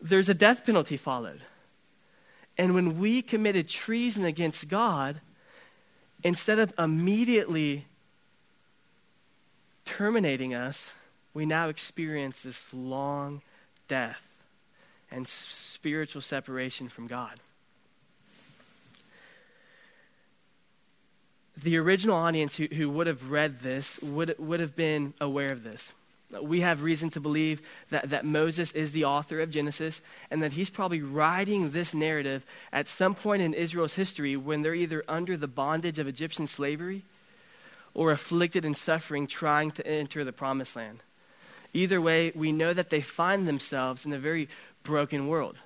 There's 0.02 0.28
a 0.28 0.34
death 0.34 0.66
penalty 0.66 0.98
followed. 0.98 1.42
And 2.58 2.74
when 2.74 2.98
we 2.98 3.22
committed 3.22 3.70
treason 3.70 4.26
against 4.26 4.68
God, 4.68 5.22
instead 6.24 6.58
of 6.58 6.74
immediately 6.80 7.86
terminating 9.86 10.56
us, 10.56 10.92
we 11.34 11.46
now 11.46 11.70
experience 11.70 12.42
this 12.42 12.64
long 12.74 13.44
death 13.88 14.22
and 15.12 15.28
spiritual 15.28 16.24
separation 16.24 16.90
from 16.90 17.06
God. 17.06 17.40
The 21.64 21.78
original 21.78 22.16
audience 22.16 22.56
who, 22.56 22.68
who 22.68 22.90
would 22.90 23.08
have 23.08 23.32
read 23.32 23.62
this 23.62 24.00
would, 24.02 24.36
would 24.38 24.60
have 24.60 24.76
been 24.76 25.14
aware 25.20 25.52
of 25.52 25.64
this. 25.64 25.92
We 26.42 26.60
have 26.60 26.82
reason 26.82 27.10
to 27.12 27.22
believe 27.22 27.62
that, 27.90 28.10
that 28.10 28.26
Moses 28.26 28.72
is 28.72 28.92
the 28.92 29.06
author 29.06 29.40
of 29.40 29.50
Genesis 29.50 30.02
and 30.30 30.44
that 30.44 30.52
he's 30.52 30.70
probably 30.70 31.02
writing 31.02 31.72
this 31.72 31.94
narrative 31.94 32.46
at 32.74 32.90
some 32.90 33.16
point 33.16 33.42
in 33.42 33.54
Israel's 33.54 33.96
history 33.96 34.36
when 34.36 34.62
they're 34.62 34.76
either 34.76 35.06
under 35.08 35.38
the 35.38 35.48
bondage 35.48 36.00
of 36.00 36.08
Egyptian 36.08 36.46
slavery 36.46 37.04
or 37.94 38.12
afflicted 38.12 38.66
and 38.66 38.76
suffering 38.76 39.26
trying 39.26 39.72
to 39.72 39.88
enter 39.88 40.26
the 40.26 40.34
promised 40.34 40.76
land. 40.76 41.02
Either 41.74 42.02
way, 42.02 42.32
we 42.36 42.52
know 42.52 42.74
that 42.74 42.90
they 42.90 43.02
find 43.02 43.48
themselves 43.48 44.06
in 44.06 44.12
a 44.12 44.20
very 44.20 44.50
broken 44.84 45.28
world. 45.28 45.58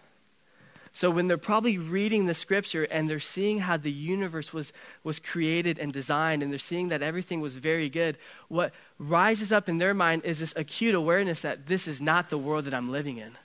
So 0.93 1.09
when 1.09 1.27
they're 1.27 1.37
probably 1.37 1.77
reading 1.77 2.25
the 2.25 2.33
scripture 2.33 2.85
and 2.91 3.09
they're 3.09 3.19
seeing 3.19 3.59
how 3.59 3.77
the 3.77 3.91
universe 3.91 4.53
was, 4.53 4.73
was 5.03 5.19
created 5.19 5.79
and 5.79 5.93
designed 5.93 6.43
and 6.43 6.51
they're 6.51 6.59
seeing 6.59 6.89
that 6.89 7.01
everything 7.01 7.39
was 7.39 7.55
very 7.55 7.89
good, 7.89 8.17
what 8.49 8.73
rises 8.99 9.51
up 9.51 9.69
in 9.69 9.77
their 9.77 9.93
mind 9.93 10.25
is 10.25 10.39
this 10.39 10.53
acute 10.55 10.93
awareness 10.93 11.41
that 11.41 11.67
this 11.67 11.87
is 11.87 12.01
not 12.01 12.29
the 12.29 12.37
world 12.37 12.65
that 12.65 12.73
I'm 12.73 12.91
living 12.91 13.17
in. 13.17 13.37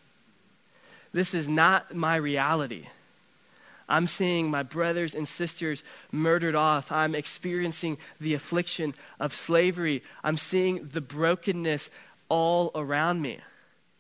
This 1.13 1.35
is 1.35 1.47
not 1.47 1.95
my 1.95 2.17
reality. 2.17 2.89
I'm 3.89 4.09
seeing 4.09 4.51
my 4.51 4.65
brothers 4.65 5.15
and 5.15 5.29
sisters 5.29 5.85
murdered 6.11 6.57
off. 6.57 6.91
I'm 6.91 7.15
experiencing 7.15 7.99
the 8.21 8.35
affliction 8.35 8.93
of 9.21 9.33
slavery. 9.33 10.03
I'm 10.25 10.37
seeing 10.37 10.89
the 10.89 11.01
brokenness 11.01 11.91
all 12.29 12.73
around 12.75 13.23
me. 13.23 13.39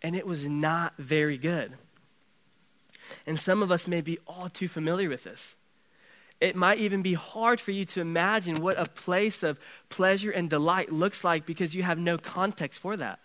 And 0.03 0.17
it 0.17 0.27
was 0.27 0.47
not 0.49 0.95
very 0.99 1.39
good. 1.39 1.73
And 3.27 3.39
some 3.39 3.63
of 3.63 3.71
us 3.71 3.87
may 3.87 4.01
be 4.01 4.19
all 4.27 4.49
too 4.49 4.69
familiar 4.69 5.09
with 5.09 5.25
this. 5.25 5.55
It 6.41 6.55
might 6.55 6.79
even 6.79 7.01
be 7.01 7.15
hard 7.15 7.61
for 7.61 7.71
you 7.71 7.85
to 7.87 8.01
imagine 8.01 8.61
what 8.61 8.79
a 8.79 8.85
place 8.85 9.43
of 9.43 9.59
pleasure 9.89 10.31
and 10.31 10.51
delight 10.51 10.93
looks 10.93 11.25
like 11.25 11.47
because 11.47 11.75
you 11.75 11.83
have 11.83 11.99
no 11.99 12.19
context 12.19 12.79
for 12.79 12.97
that. 12.97 13.19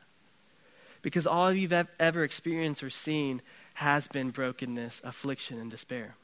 Because 1.02 1.28
all 1.28 1.52
you've 1.52 1.74
ever 2.00 2.24
experienced 2.24 2.84
or 2.84 2.90
seen 2.90 3.42
has 3.76 4.08
been 4.08 4.30
brokenness, 4.30 5.02
affliction, 5.04 5.60
and 5.60 5.70
despair. 5.70 6.16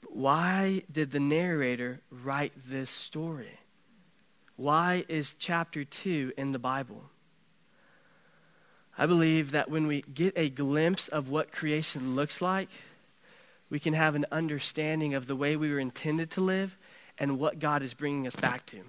But 0.00 0.16
why 0.16 0.82
did 0.90 1.12
the 1.12 1.20
narrator 1.20 2.00
write 2.10 2.52
this 2.68 2.90
story? 2.90 3.58
Why 4.56 5.04
is 5.08 5.34
chapter 5.38 5.84
2 5.84 6.32
in 6.36 6.52
the 6.52 6.58
Bible? 6.58 7.04
I 9.00 9.06
believe 9.06 9.52
that 9.52 9.70
when 9.70 9.86
we 9.86 10.02
get 10.02 10.34
a 10.36 10.50
glimpse 10.50 11.08
of 11.08 11.30
what 11.30 11.52
creation 11.52 12.14
looks 12.14 12.42
like, 12.42 12.68
we 13.70 13.80
can 13.80 13.94
have 13.94 14.14
an 14.14 14.26
understanding 14.30 15.14
of 15.14 15.26
the 15.26 15.34
way 15.34 15.56
we 15.56 15.72
were 15.72 15.78
intended 15.78 16.30
to 16.32 16.42
live 16.42 16.76
and 17.16 17.38
what 17.38 17.58
God 17.58 17.82
is 17.82 17.94
bringing 17.94 18.26
us 18.26 18.36
back 18.36 18.66
to. 18.66 18.82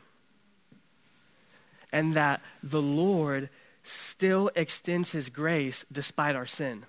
And 1.93 2.13
that 2.13 2.41
the 2.61 2.81
Lord 2.81 3.47
still 3.83 4.51
extends 4.53 5.13
his 5.13 5.29
grace 5.29 5.85
despite 5.89 6.35
our 6.35 6.45
sin. 6.45 6.83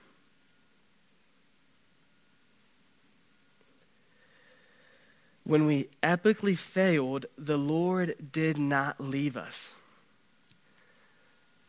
When 5.44 5.64
we 5.64 5.90
epically 6.02 6.58
failed, 6.58 7.26
the 7.38 7.56
Lord 7.56 8.16
did 8.32 8.58
not 8.58 9.00
leave 9.00 9.36
us. 9.36 9.74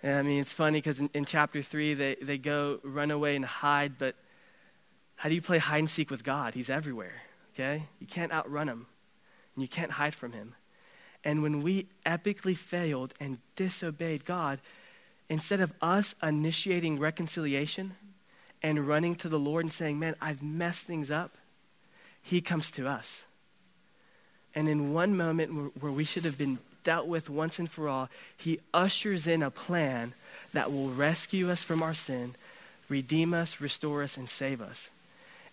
And 0.04 0.18
I 0.18 0.22
mean, 0.22 0.42
it's 0.42 0.52
funny 0.52 0.80
because 0.80 1.00
in, 1.00 1.10
in, 1.14 1.24
chapter 1.24 1.64
3, 1.64 1.94
they, 1.94 2.16
they 2.22 2.38
go 2.38 2.80
run 2.84 3.10
away 3.10 3.38
and 3.38 3.46
hide, 3.46 3.98
but 3.98 4.16
how 5.16 5.30
do 5.30 5.36
you 5.36 5.42
play 5.42 5.60
hide 5.60 5.80
and 5.80 5.90
seek 5.90 6.12
with 6.12 6.26
God? 6.26 6.54
He's 6.54 6.70
everywhere, 6.70 7.22
okay? 7.54 7.84
You 8.00 8.08
can't 8.08 8.34
outrun 8.34 8.68
him, 8.68 8.88
and 9.56 9.62
you 9.62 9.70
can't 9.70 9.92
hide 9.92 10.14
from 10.14 10.34
him. 10.34 10.56
And 11.24 11.42
when 11.42 11.64
we 11.64 11.88
epically 12.06 12.58
failed 12.58 13.14
and 13.18 13.38
disobeyed 13.56 14.26
God, 14.26 14.60
instead 15.30 15.62
of 15.62 15.74
us 15.82 16.16
initiating 16.22 17.00
reconciliation 17.00 17.96
and 18.62 18.86
running 18.86 19.16
to 19.16 19.30
the 19.30 19.40
Lord 19.40 19.64
and 19.64 19.72
saying, 19.72 20.00
Man, 20.00 20.16
I've 20.20 20.44
messed 20.44 20.82
things 20.82 21.10
up, 21.10 21.32
He 22.22 22.42
comes 22.42 22.70
to 22.72 22.90
us. 22.90 23.24
And 24.54 24.68
in 24.68 24.94
one 24.94 25.16
moment 25.16 25.82
where 25.82 25.92
we 25.94 26.04
should 26.04 26.26
have 26.26 26.38
been 26.38 26.60
dealt 26.84 27.08
with 27.08 27.30
once 27.30 27.60
and 27.60 27.70
for 27.70 27.88
all, 27.88 28.10
he 28.38 28.60
ushers 28.74 29.28
in 29.28 29.42
a 29.42 29.52
plan 29.52 30.14
that 30.54 30.72
will 30.72 30.90
rescue 30.90 31.50
us 31.50 31.64
from 31.64 31.82
our 31.82 31.94
sin, 31.94 32.36
redeem 32.90 33.34
us, 33.34 33.60
restore 33.60 34.04
us, 34.04 34.18
and 34.18 34.30
save 34.30 34.62
us. 34.62 34.90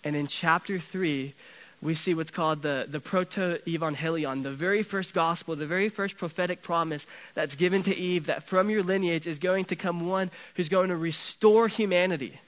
And 0.04 0.16
in 0.16 0.26
chapter 0.26 0.78
3, 0.78 1.34
we 1.82 1.94
see 1.94 2.12
what's 2.12 2.30
called 2.30 2.62
the, 2.62 2.86
the 2.88 3.00
proto-evangelion, 3.00 4.42
the 4.42 4.50
very 4.50 4.82
first 4.82 5.14
gospel, 5.14 5.56
the 5.56 5.66
very 5.66 5.88
first 5.88 6.18
prophetic 6.18 6.62
promise 6.62 7.06
that's 7.34 7.54
given 7.54 7.82
to 7.84 7.96
Eve 7.96 8.26
that 8.26 8.42
from 8.42 8.68
your 8.68 8.82
lineage 8.82 9.26
is 9.26 9.38
going 9.38 9.64
to 9.66 9.76
come 9.76 10.06
one 10.06 10.30
who's 10.54 10.68
going 10.68 10.90
to 10.90 10.96
restore 10.96 11.68
humanity. 11.68 12.38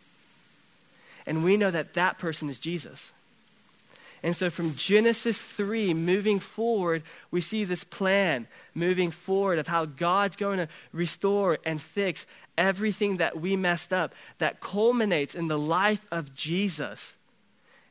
And 1.26 1.42
we 1.44 1.56
know 1.56 1.70
that 1.70 1.94
that 1.94 2.18
person 2.18 2.50
is 2.50 2.58
Jesus. 2.58 3.10
And 4.22 4.36
so 4.36 4.50
from 4.50 4.76
Genesis 4.76 5.40
3 5.40 5.94
moving 5.94 6.38
forward, 6.38 7.02
we 7.30 7.40
see 7.40 7.64
this 7.64 7.82
plan 7.82 8.46
moving 8.74 9.10
forward 9.10 9.58
of 9.58 9.66
how 9.66 9.84
God's 9.84 10.36
going 10.36 10.58
to 10.58 10.68
restore 10.92 11.58
and 11.64 11.80
fix 11.80 12.24
everything 12.56 13.16
that 13.16 13.40
we 13.40 13.56
messed 13.56 13.92
up 13.92 14.14
that 14.38 14.60
culminates 14.60 15.34
in 15.34 15.48
the 15.48 15.58
life 15.58 16.06
of 16.12 16.34
Jesus 16.34 17.16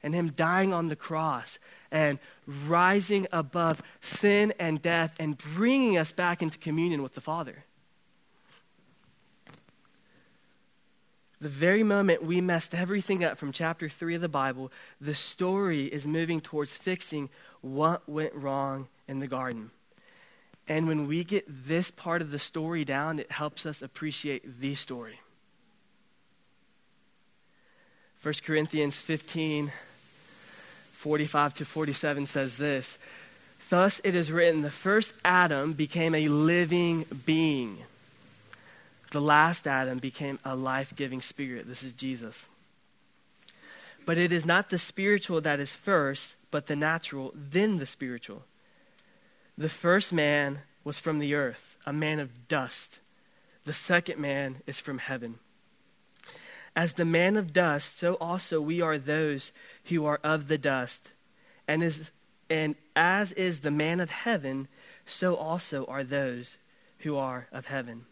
and 0.04 0.14
him 0.14 0.30
dying 0.30 0.74
on 0.74 0.88
the 0.88 0.96
cross 0.96 1.60
and 1.92 2.18
rising 2.48 3.28
above 3.32 3.84
sin 4.00 4.54
and 4.58 4.82
death 4.82 5.16
and 5.20 5.38
bringing 5.38 5.98
us 5.98 6.12
back 6.12 6.42
into 6.42 6.58
communion 6.58 7.04
with 7.04 7.14
the 7.14 7.22
Father. 7.22 7.66
The 11.42 11.50
very 11.50 11.82
moment 11.82 12.24
we 12.24 12.40
messed 12.40 12.76
everything 12.76 13.24
up 13.24 13.40
from 13.40 13.52
chapter 13.52 13.90
3 13.90 14.14
of 14.14 14.22
the 14.22 14.30
Bible, 14.30 14.72
the 15.02 15.16
story 15.16 15.88
is 15.88 16.06
moving 16.06 16.40
towards 16.40 16.78
fixing 16.78 17.30
what 17.62 18.08
went 18.08 18.36
wrong 18.36 18.88
in 19.08 19.20
the 19.20 19.28
garden. 19.28 19.72
And 20.68 20.88
when 20.88 21.08
we 21.08 21.24
get 21.24 21.46
this 21.48 21.90
part 21.90 22.22
of 22.22 22.30
the 22.30 22.38
story 22.38 22.86
down, 22.86 23.18
it 23.18 23.32
helps 23.32 23.66
us 23.66 23.82
appreciate 23.82 24.62
the 24.62 24.76
story. 24.76 25.20
1 28.22 28.36
Corinthians 28.46 28.96
15, 28.98 29.72
45 30.94 31.54
to 31.56 31.66
47 31.66 32.28
says 32.28 32.58
this 32.58 33.00
Thus 33.72 34.00
it 34.04 34.14
is 34.14 34.32
written, 34.32 34.62
the 34.62 34.70
first 34.70 35.16
Adam 35.26 35.74
became 35.74 36.14
a 36.14 36.28
living 36.28 37.06
being. 37.26 37.80
The 39.12 39.22
last 39.22 39.68
Adam 39.68 40.00
became 40.00 40.40
a 40.44 40.56
life 40.56 40.96
giving 40.96 41.22
spirit. 41.22 41.68
This 41.68 41.84
is 41.84 41.94
Jesus. 41.94 42.48
But 44.06 44.18
it 44.18 44.32
is 44.32 44.46
not 44.46 44.70
the 44.70 44.78
spiritual 44.78 45.42
that 45.42 45.60
is 45.60 45.74
first, 45.74 46.36
but 46.50 46.68
the 46.68 46.76
natural, 46.76 47.34
then 47.36 47.78
the 47.78 47.86
spiritual. 47.86 48.44
The 49.58 49.70
first 49.70 50.12
man 50.12 50.60
was 50.84 50.98
from 50.98 51.20
the 51.20 51.36
earth, 51.36 51.78
a 51.86 51.94
man 51.94 52.20
of 52.20 52.48
dust. 52.48 53.00
The 53.66 53.74
second 53.74 54.20
man 54.20 54.62
is 54.66 54.80
from 54.80 54.98
heaven. 54.98 55.40
As 56.74 56.94
the 56.94 57.06
man 57.06 57.36
of 57.36 57.52
dust, 57.52 58.00
so 58.00 58.16
also 58.16 58.62
we 58.62 58.82
are 58.82 58.98
those 58.98 59.52
who 59.86 60.06
are 60.06 60.22
of 60.24 60.48
the 60.48 60.58
dust. 60.58 61.12
And, 61.68 61.84
is, 61.84 62.12
and 62.50 62.76
as 62.96 63.34
is 63.34 63.60
the 63.60 63.72
man 63.72 64.00
of 64.00 64.10
heaven, 64.10 64.70
so 65.06 65.36
also 65.36 65.86
are 65.86 66.06
those 66.06 66.56
who 67.00 67.18
are 67.18 67.48
of 67.52 67.66
heaven. 67.66 68.06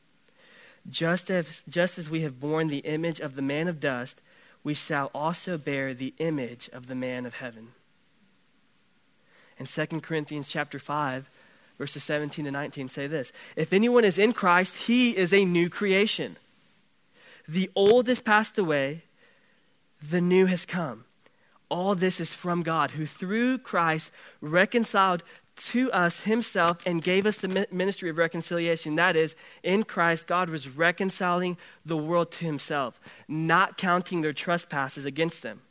Just 0.90 1.30
as, 1.30 1.62
just 1.70 1.98
as 1.98 2.10
we 2.10 2.22
have 2.22 2.40
borne 2.40 2.68
the 2.68 2.80
image 2.80 3.20
of 3.20 3.36
the 3.36 3.42
man 3.42 3.68
of 3.68 3.80
dust, 3.80 4.22
we 4.64 4.74
shall 4.74 5.12
also 5.14 5.58
bear 5.58 5.94
the 5.94 6.14
image 6.18 6.70
of 6.74 6.88
the 6.88 6.96
man 6.96 7.26
of 7.26 7.36
heaven. 7.36 7.70
In 9.58 9.66
2 9.66 9.86
Corinthians 10.02 10.48
chapter 10.48 10.80
5, 10.80 11.30
verses 11.78 12.04
17 12.04 12.46
to 12.46 12.52
19 12.52 12.90
say 12.90 13.08
this 13.08 13.32
If 13.56 13.74
anyone 13.74 14.06
is 14.06 14.18
in 14.18 14.34
Christ, 14.34 14.76
he 14.76 15.16
is 15.16 15.34
a 15.34 15.46
new 15.46 15.70
creation. 15.70 16.38
The 17.48 17.70
old 17.76 18.08
has 18.08 18.20
passed 18.20 18.58
away, 18.58 19.04
the 20.02 20.22
new 20.22 20.46
has 20.46 20.66
come. 20.66 21.06
All 21.68 21.94
this 21.94 22.20
is 22.20 22.34
from 22.34 22.64
God, 22.64 22.92
who 22.92 23.06
through 23.06 23.60
Christ 23.60 24.12
reconciled 24.42 25.24
to 25.60 25.92
us 25.92 26.22
himself 26.22 26.80
and 26.86 27.02
gave 27.02 27.26
us 27.26 27.38
the 27.38 27.68
ministry 27.72 28.10
of 28.10 28.18
reconciliation. 28.18 28.96
That 28.96 29.16
is, 29.16 29.36
in 29.64 29.84
Christ, 29.84 30.28
God 30.28 30.50
was 30.50 30.70
reconciling 30.70 31.58
the 31.86 31.98
world 31.98 32.32
to 32.34 32.46
himself, 32.46 33.00
not 33.28 33.78
counting 33.78 34.22
their 34.22 34.34
trespasses 34.34 35.06
against 35.06 35.44
them, 35.44 35.62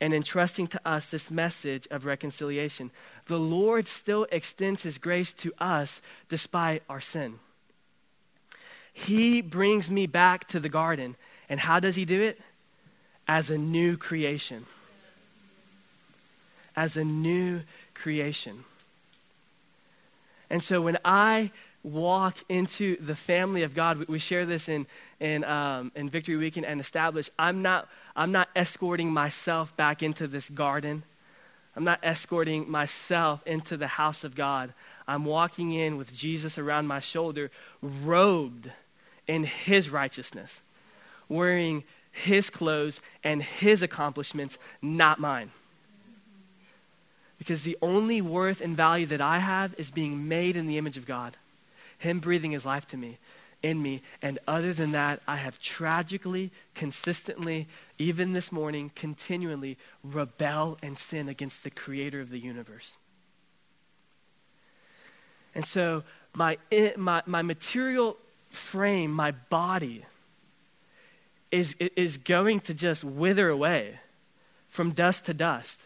and 0.00 0.12
entrusting 0.12 0.66
to 0.68 0.80
us 0.84 1.10
this 1.10 1.30
message 1.30 1.86
of 1.90 2.06
reconciliation. 2.06 2.90
The 3.26 3.38
Lord 3.38 3.86
still 3.86 4.26
extends 4.32 4.82
his 4.82 4.98
grace 4.98 5.32
to 5.32 5.52
us 5.58 6.00
despite 6.28 6.82
our 6.88 7.00
sin. 7.00 7.38
He 8.92 9.40
brings 9.40 9.90
me 9.90 10.06
back 10.06 10.46
to 10.48 10.60
the 10.60 10.68
garden. 10.68 11.16
And 11.48 11.60
how 11.60 11.80
does 11.80 11.96
he 11.96 12.04
do 12.04 12.22
it? 12.22 12.40
As 13.28 13.50
a 13.50 13.58
new 13.58 13.96
creation. 13.96 14.66
As 16.76 16.96
a 16.96 17.04
new 17.04 17.62
creation. 17.94 18.64
And 20.52 20.62
so 20.62 20.82
when 20.82 20.98
I 21.02 21.50
walk 21.82 22.36
into 22.50 22.96
the 22.96 23.16
family 23.16 23.62
of 23.62 23.74
God, 23.74 24.06
we, 24.06 24.18
share 24.18 24.44
this 24.44 24.68
in, 24.68 24.86
in, 25.18 25.44
um, 25.44 25.90
in 25.96 26.10
Victory 26.10 26.36
Weekend 26.36 26.66
and 26.66 26.78
establish, 26.78 27.30
I'm 27.38 27.62
not, 27.62 27.88
I'm 28.14 28.32
not 28.32 28.50
escorting 28.54 29.10
myself 29.10 29.74
back 29.78 30.02
into 30.02 30.26
this 30.26 30.50
garden. 30.50 31.04
I'm 31.74 31.84
not 31.84 32.00
escorting 32.02 32.70
myself 32.70 33.44
into 33.46 33.78
the 33.78 33.86
house 33.86 34.24
of 34.24 34.34
God. 34.34 34.74
I'm 35.08 35.24
walking 35.24 35.72
in 35.72 35.96
with 35.96 36.14
Jesus 36.14 36.58
around 36.58 36.86
my 36.86 37.00
shoulder, 37.00 37.50
robed 37.80 38.70
in 39.26 39.44
his 39.44 39.88
righteousness, 39.88 40.60
wearing 41.30 41.82
his 42.10 42.50
clothes 42.50 43.00
and 43.24 43.42
his 43.42 43.80
accomplishments, 43.80 44.58
not 44.82 45.18
mine. 45.18 45.50
Because 47.42 47.64
the 47.64 47.76
only 47.82 48.22
worth 48.22 48.60
and 48.60 48.76
value 48.76 49.06
that 49.06 49.20
I 49.20 49.38
have 49.38 49.74
is 49.76 49.90
being 49.90 50.28
made 50.28 50.54
in 50.54 50.68
the 50.68 50.78
image 50.78 50.96
of 50.96 51.06
God, 51.06 51.36
Him 51.98 52.20
breathing 52.20 52.52
His 52.52 52.64
life 52.64 52.86
to 52.90 52.96
me, 52.96 53.18
in 53.64 53.82
me. 53.82 54.00
And 54.22 54.38
other 54.46 54.72
than 54.72 54.92
that, 54.92 55.20
I 55.26 55.38
have 55.38 55.60
tragically, 55.60 56.52
consistently, 56.76 57.66
even 57.98 58.32
this 58.32 58.52
morning, 58.52 58.92
continually 58.94 59.76
rebel 60.04 60.78
and 60.84 60.96
sin 60.96 61.28
against 61.28 61.64
the 61.64 61.70
creator 61.70 62.20
of 62.20 62.30
the 62.30 62.38
universe. 62.38 62.92
And 65.52 65.64
so 65.64 66.04
my, 66.36 66.58
my, 66.96 67.24
my 67.26 67.42
material 67.42 68.18
frame, 68.50 69.10
my 69.10 69.32
body, 69.32 70.04
is, 71.50 71.74
is 71.96 72.18
going 72.18 72.60
to 72.60 72.72
just 72.72 73.02
wither 73.02 73.48
away 73.48 73.98
from 74.70 74.92
dust 74.92 75.24
to 75.24 75.34
dust. 75.34 75.80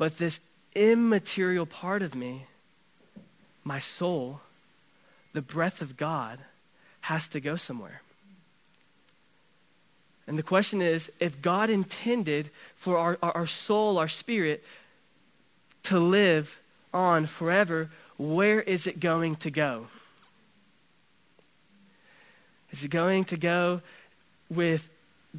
But 0.00 0.16
this 0.16 0.40
immaterial 0.74 1.66
part 1.66 2.00
of 2.00 2.14
me, 2.14 2.46
my 3.64 3.80
soul, 3.80 4.40
the 5.34 5.42
breath 5.42 5.82
of 5.82 5.98
God, 5.98 6.38
has 7.02 7.28
to 7.28 7.38
go 7.38 7.56
somewhere. 7.56 8.00
And 10.26 10.38
the 10.38 10.42
question 10.42 10.80
is 10.80 11.12
if 11.20 11.42
God 11.42 11.68
intended 11.68 12.48
for 12.76 12.96
our, 12.96 13.18
our, 13.22 13.32
our, 13.32 13.46
soul, 13.46 13.98
our 13.98 14.08
spirit, 14.08 14.64
to 15.82 16.00
live 16.00 16.58
on 16.94 17.26
forever, 17.26 17.90
where 18.16 18.62
is 18.62 18.86
it 18.86 19.00
going 19.00 19.36
to 19.36 19.50
go? 19.50 19.88
Is 22.70 22.84
it 22.84 22.90
going 22.90 23.24
to 23.24 23.36
go 23.36 23.82
with 24.48 24.88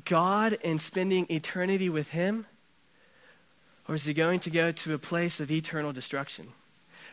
God 0.05 0.59
and 0.63 0.79
spending 0.79 1.25
eternity 1.31 1.89
with 1.89 2.11
Him? 2.11 2.45
Or 3.91 3.95
is 3.95 4.05
he 4.05 4.13
going 4.13 4.39
to 4.39 4.49
go 4.49 4.71
to 4.71 4.93
a 4.93 4.97
place 4.97 5.41
of 5.41 5.51
eternal 5.51 5.91
destruction? 5.91 6.53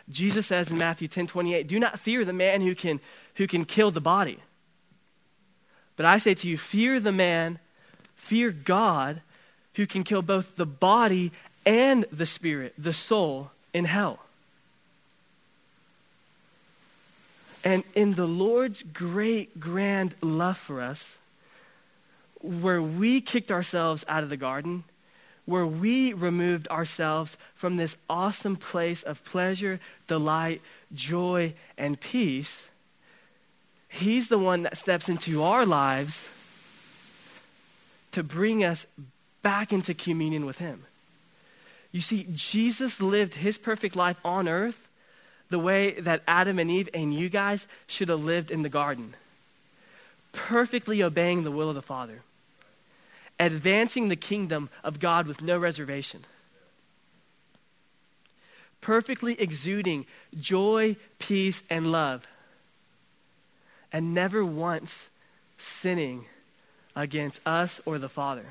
Jesus 0.08 0.46
says 0.46 0.70
in 0.70 0.78
Matthew 0.78 1.08
10 1.08 1.26
28, 1.26 1.66
Do 1.66 1.80
not 1.80 1.98
fear 1.98 2.24
the 2.24 2.32
man 2.32 2.60
who 2.60 2.76
can, 2.76 3.00
who 3.34 3.48
can 3.48 3.64
kill 3.64 3.90
the 3.90 4.00
body. 4.00 4.38
But 5.96 6.06
I 6.06 6.18
say 6.18 6.34
to 6.34 6.48
you, 6.48 6.56
fear 6.56 7.00
the 7.00 7.10
man, 7.10 7.58
fear 8.14 8.52
God, 8.52 9.22
who 9.74 9.88
can 9.88 10.04
kill 10.04 10.22
both 10.22 10.54
the 10.54 10.66
body 10.66 11.32
and 11.66 12.04
the 12.12 12.26
spirit, 12.26 12.74
the 12.78 12.92
soul, 12.92 13.50
in 13.74 13.84
hell. 13.84 14.20
And 17.64 17.82
in 17.96 18.14
the 18.14 18.28
Lord's 18.28 18.84
great, 18.84 19.58
grand 19.58 20.14
love 20.22 20.56
for 20.56 20.80
us, 20.80 21.16
where 22.40 22.80
we 22.80 23.20
kicked 23.20 23.50
ourselves 23.50 24.04
out 24.06 24.22
of 24.22 24.28
the 24.28 24.36
garden, 24.36 24.84
where 25.48 25.66
we 25.66 26.12
removed 26.12 26.68
ourselves 26.68 27.38
from 27.54 27.78
this 27.78 27.96
awesome 28.10 28.54
place 28.54 29.02
of 29.02 29.24
pleasure, 29.24 29.80
delight, 30.06 30.60
joy, 30.94 31.54
and 31.78 31.98
peace, 31.98 32.64
He's 33.88 34.28
the 34.28 34.38
one 34.38 34.64
that 34.64 34.76
steps 34.76 35.08
into 35.08 35.42
our 35.42 35.64
lives 35.64 36.22
to 38.12 38.22
bring 38.22 38.62
us 38.62 38.84
back 39.42 39.72
into 39.72 39.94
communion 39.94 40.44
with 40.44 40.58
Him. 40.58 40.84
You 41.92 42.02
see, 42.02 42.26
Jesus 42.34 43.00
lived 43.00 43.32
His 43.32 43.56
perfect 43.56 43.96
life 43.96 44.18
on 44.22 44.48
earth 44.48 44.86
the 45.48 45.58
way 45.58 45.92
that 45.92 46.22
Adam 46.28 46.58
and 46.58 46.70
Eve 46.70 46.90
and 46.92 47.14
you 47.14 47.30
guys 47.30 47.66
should 47.86 48.10
have 48.10 48.22
lived 48.22 48.50
in 48.50 48.60
the 48.60 48.68
garden, 48.68 49.14
perfectly 50.32 51.02
obeying 51.02 51.44
the 51.44 51.50
will 51.50 51.70
of 51.70 51.74
the 51.74 51.80
Father 51.80 52.20
advancing 53.38 54.08
the 54.08 54.16
kingdom 54.16 54.68
of 54.82 55.00
God 55.00 55.26
with 55.26 55.42
no 55.42 55.58
reservation. 55.58 56.24
Perfectly 58.80 59.40
exuding 59.40 60.06
joy, 60.38 60.96
peace, 61.18 61.62
and 61.68 61.90
love. 61.90 62.26
And 63.92 64.14
never 64.14 64.44
once 64.44 65.08
sinning 65.56 66.26
against 66.94 67.40
us 67.46 67.80
or 67.84 67.98
the 67.98 68.08
Father. 68.08 68.46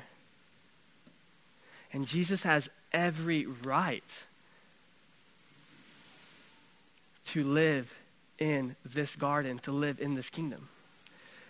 And 1.92 2.06
Jesus 2.06 2.42
has 2.42 2.68
every 2.92 3.46
right 3.46 4.24
to 7.26 7.44
live 7.44 7.94
in 8.38 8.76
this 8.84 9.16
garden, 9.16 9.58
to 9.60 9.72
live 9.72 10.00
in 10.00 10.14
this 10.14 10.30
kingdom. 10.30 10.68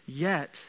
Yet, 0.07 0.61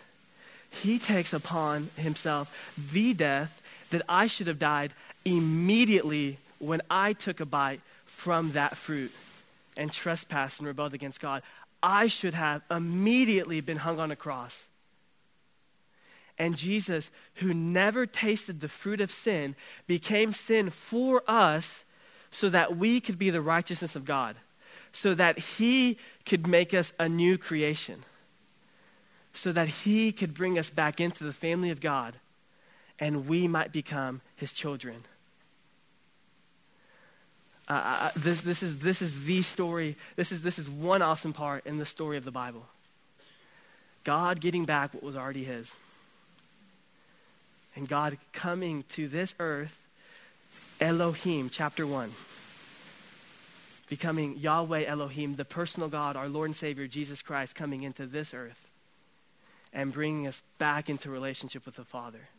he 0.70 1.00
takes 1.00 1.34
upon 1.34 1.90
himself 1.96 2.74
the 2.92 3.14
death 3.14 3.62
that 3.90 4.02
I 4.08 4.28
should 4.28 4.48
have 4.48 4.60
died 4.60 4.94
immediately 5.26 6.38
when 6.60 6.82
I 6.90 7.14
took 7.14 7.40
a 7.40 7.46
bite 7.46 7.82
from 8.06 8.52
that 8.52 8.78
fruit 8.78 9.12
and 9.78 9.92
trespassed 9.92 10.60
and 10.60 10.68
rebelled 10.68 10.94
against 10.94 11.20
God. 11.20 11.42
I 11.82 12.08
should 12.08 12.34
have 12.34 12.62
immediately 12.70 13.62
been 13.62 13.78
hung 13.78 14.00
on 14.00 14.12
a 14.12 14.16
cross. 14.16 14.66
And 16.38 16.56
Jesus, 16.56 17.10
who 17.36 17.54
never 17.54 18.06
tasted 18.06 18.62
the 18.62 18.70
fruit 18.70 19.02
of 19.02 19.12
sin, 19.12 19.56
became 19.88 20.32
sin 20.32 20.70
for 20.70 21.24
us 21.28 21.84
so 22.32 22.50
that 22.50 22.78
we 22.78 23.02
could 23.02 23.20
be 23.20 23.30
the 23.30 23.42
righteousness 23.42 23.96
of 23.96 24.06
God, 24.06 24.36
so 24.94 25.14
that 25.16 25.38
he 25.40 25.98
could 26.26 26.48
make 26.48 26.74
us 26.74 26.94
a 27.00 27.10
new 27.10 27.38
creation, 27.38 28.04
so 29.34 29.52
that 29.52 29.68
he 29.68 30.12
could 30.12 30.34
bring 30.34 30.58
us 30.58 30.70
back 30.70 31.00
into 31.00 31.24
the 31.24 31.34
family 31.34 31.70
of 31.70 31.82
God 31.82 32.16
and 33.00 33.28
we 33.28 33.48
might 33.48 33.72
become 33.72 34.22
his 34.36 34.52
children. 34.52 35.04
Uh, 37.68 37.74
uh, 37.74 37.98
uh, 38.06 38.10
this, 38.16 38.42
this, 38.42 38.64
is, 38.64 38.80
this 38.80 39.02
is 39.02 39.26
the 39.26 39.42
story. 39.42 39.96
This 40.16 40.32
is, 40.32 40.42
this 40.42 40.60
is 40.60 40.70
one 40.70 41.02
awesome 41.02 41.34
part 41.34 41.66
in 41.66 41.78
the 41.78 41.86
story 41.86 42.18
of 42.18 42.26
the 42.26 42.32
Bible. 42.32 42.66
God 44.04 44.42
getting 44.42 44.66
back 44.66 44.94
what 44.94 45.04
was 45.04 45.16
already 45.16 45.44
his. 45.44 45.72
And 47.76 47.88
God 47.88 48.18
coming 48.34 48.84
to 48.90 49.08
this 49.08 49.36
earth, 49.40 49.78
Elohim, 50.82 51.50
chapter 51.50 51.86
1. 51.86 52.12
Becoming 53.88 54.38
Yahweh 54.38 54.86
Elohim, 54.86 55.36
the 55.36 55.46
personal 55.46 55.90
God, 55.90 56.16
our 56.16 56.28
Lord 56.28 56.50
and 56.50 56.56
Savior, 56.56 56.88
Jesus 56.88 57.22
Christ, 57.22 57.56
coming 57.56 57.84
into 57.84 58.06
this 58.06 58.34
earth 58.34 58.69
and 59.74 59.94
bringing 59.94 60.28
us 60.28 60.42
back 60.58 60.90
into 60.90 61.10
relationship 61.10 61.66
with 61.66 61.76
the 61.76 61.84
Father. 61.84 62.30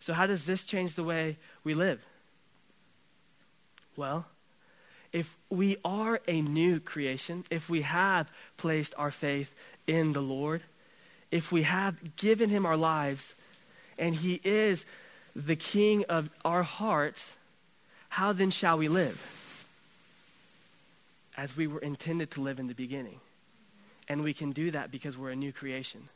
So, 0.00 0.12
how 0.12 0.26
does 0.26 0.46
this 0.46 0.64
change 0.64 0.94
the 0.94 1.04
way 1.04 1.36
we 1.62 1.74
live? 1.74 2.00
Well, 3.96 4.26
if 5.12 5.36
we 5.50 5.76
are 5.84 6.20
a 6.26 6.40
new 6.40 6.80
creation, 6.80 7.44
if 7.50 7.68
we 7.68 7.82
have 7.82 8.30
placed 8.56 8.94
our 8.96 9.10
faith 9.10 9.52
in 9.86 10.12
the 10.12 10.22
Lord, 10.22 10.62
if 11.30 11.52
we 11.52 11.62
have 11.62 12.16
given 12.16 12.48
him 12.48 12.64
our 12.64 12.76
lives, 12.76 13.34
and 13.98 14.14
he 14.14 14.40
is 14.42 14.84
the 15.36 15.56
king 15.56 16.04
of 16.08 16.30
our 16.44 16.62
hearts, 16.62 17.32
how 18.08 18.32
then 18.32 18.50
shall 18.50 18.78
we 18.78 18.88
live? 18.88 19.66
As 21.36 21.56
we 21.56 21.66
were 21.66 21.80
intended 21.80 22.30
to 22.32 22.40
live 22.40 22.58
in 22.58 22.68
the 22.68 22.74
beginning. 22.74 23.20
And 24.10 24.24
we 24.24 24.34
can 24.34 24.50
do 24.50 24.72
that 24.72 24.90
because 24.90 25.16
we're 25.16 25.30
a 25.30 25.36
new 25.36 25.52
creation. 25.52 26.08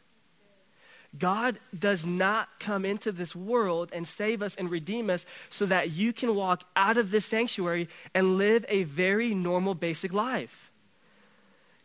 God 1.17 1.61
does 1.79 2.05
not 2.05 2.49
come 2.59 2.85
into 2.85 3.13
this 3.13 3.37
world 3.37 3.91
and 3.93 4.09
save 4.09 4.43
us 4.43 4.57
and 4.57 4.69
redeem 4.69 5.09
us 5.11 5.25
so 5.49 5.65
that 5.67 5.93
you 5.93 6.13
can 6.13 6.35
walk 6.35 6.65
out 6.75 6.97
of 6.97 7.13
this 7.13 7.25
sanctuary 7.25 7.89
and 8.13 8.37
live 8.37 8.67
a 8.69 8.83
very 8.83 9.33
normal, 9.33 9.77
basic 9.77 10.13
life. 10.13 10.73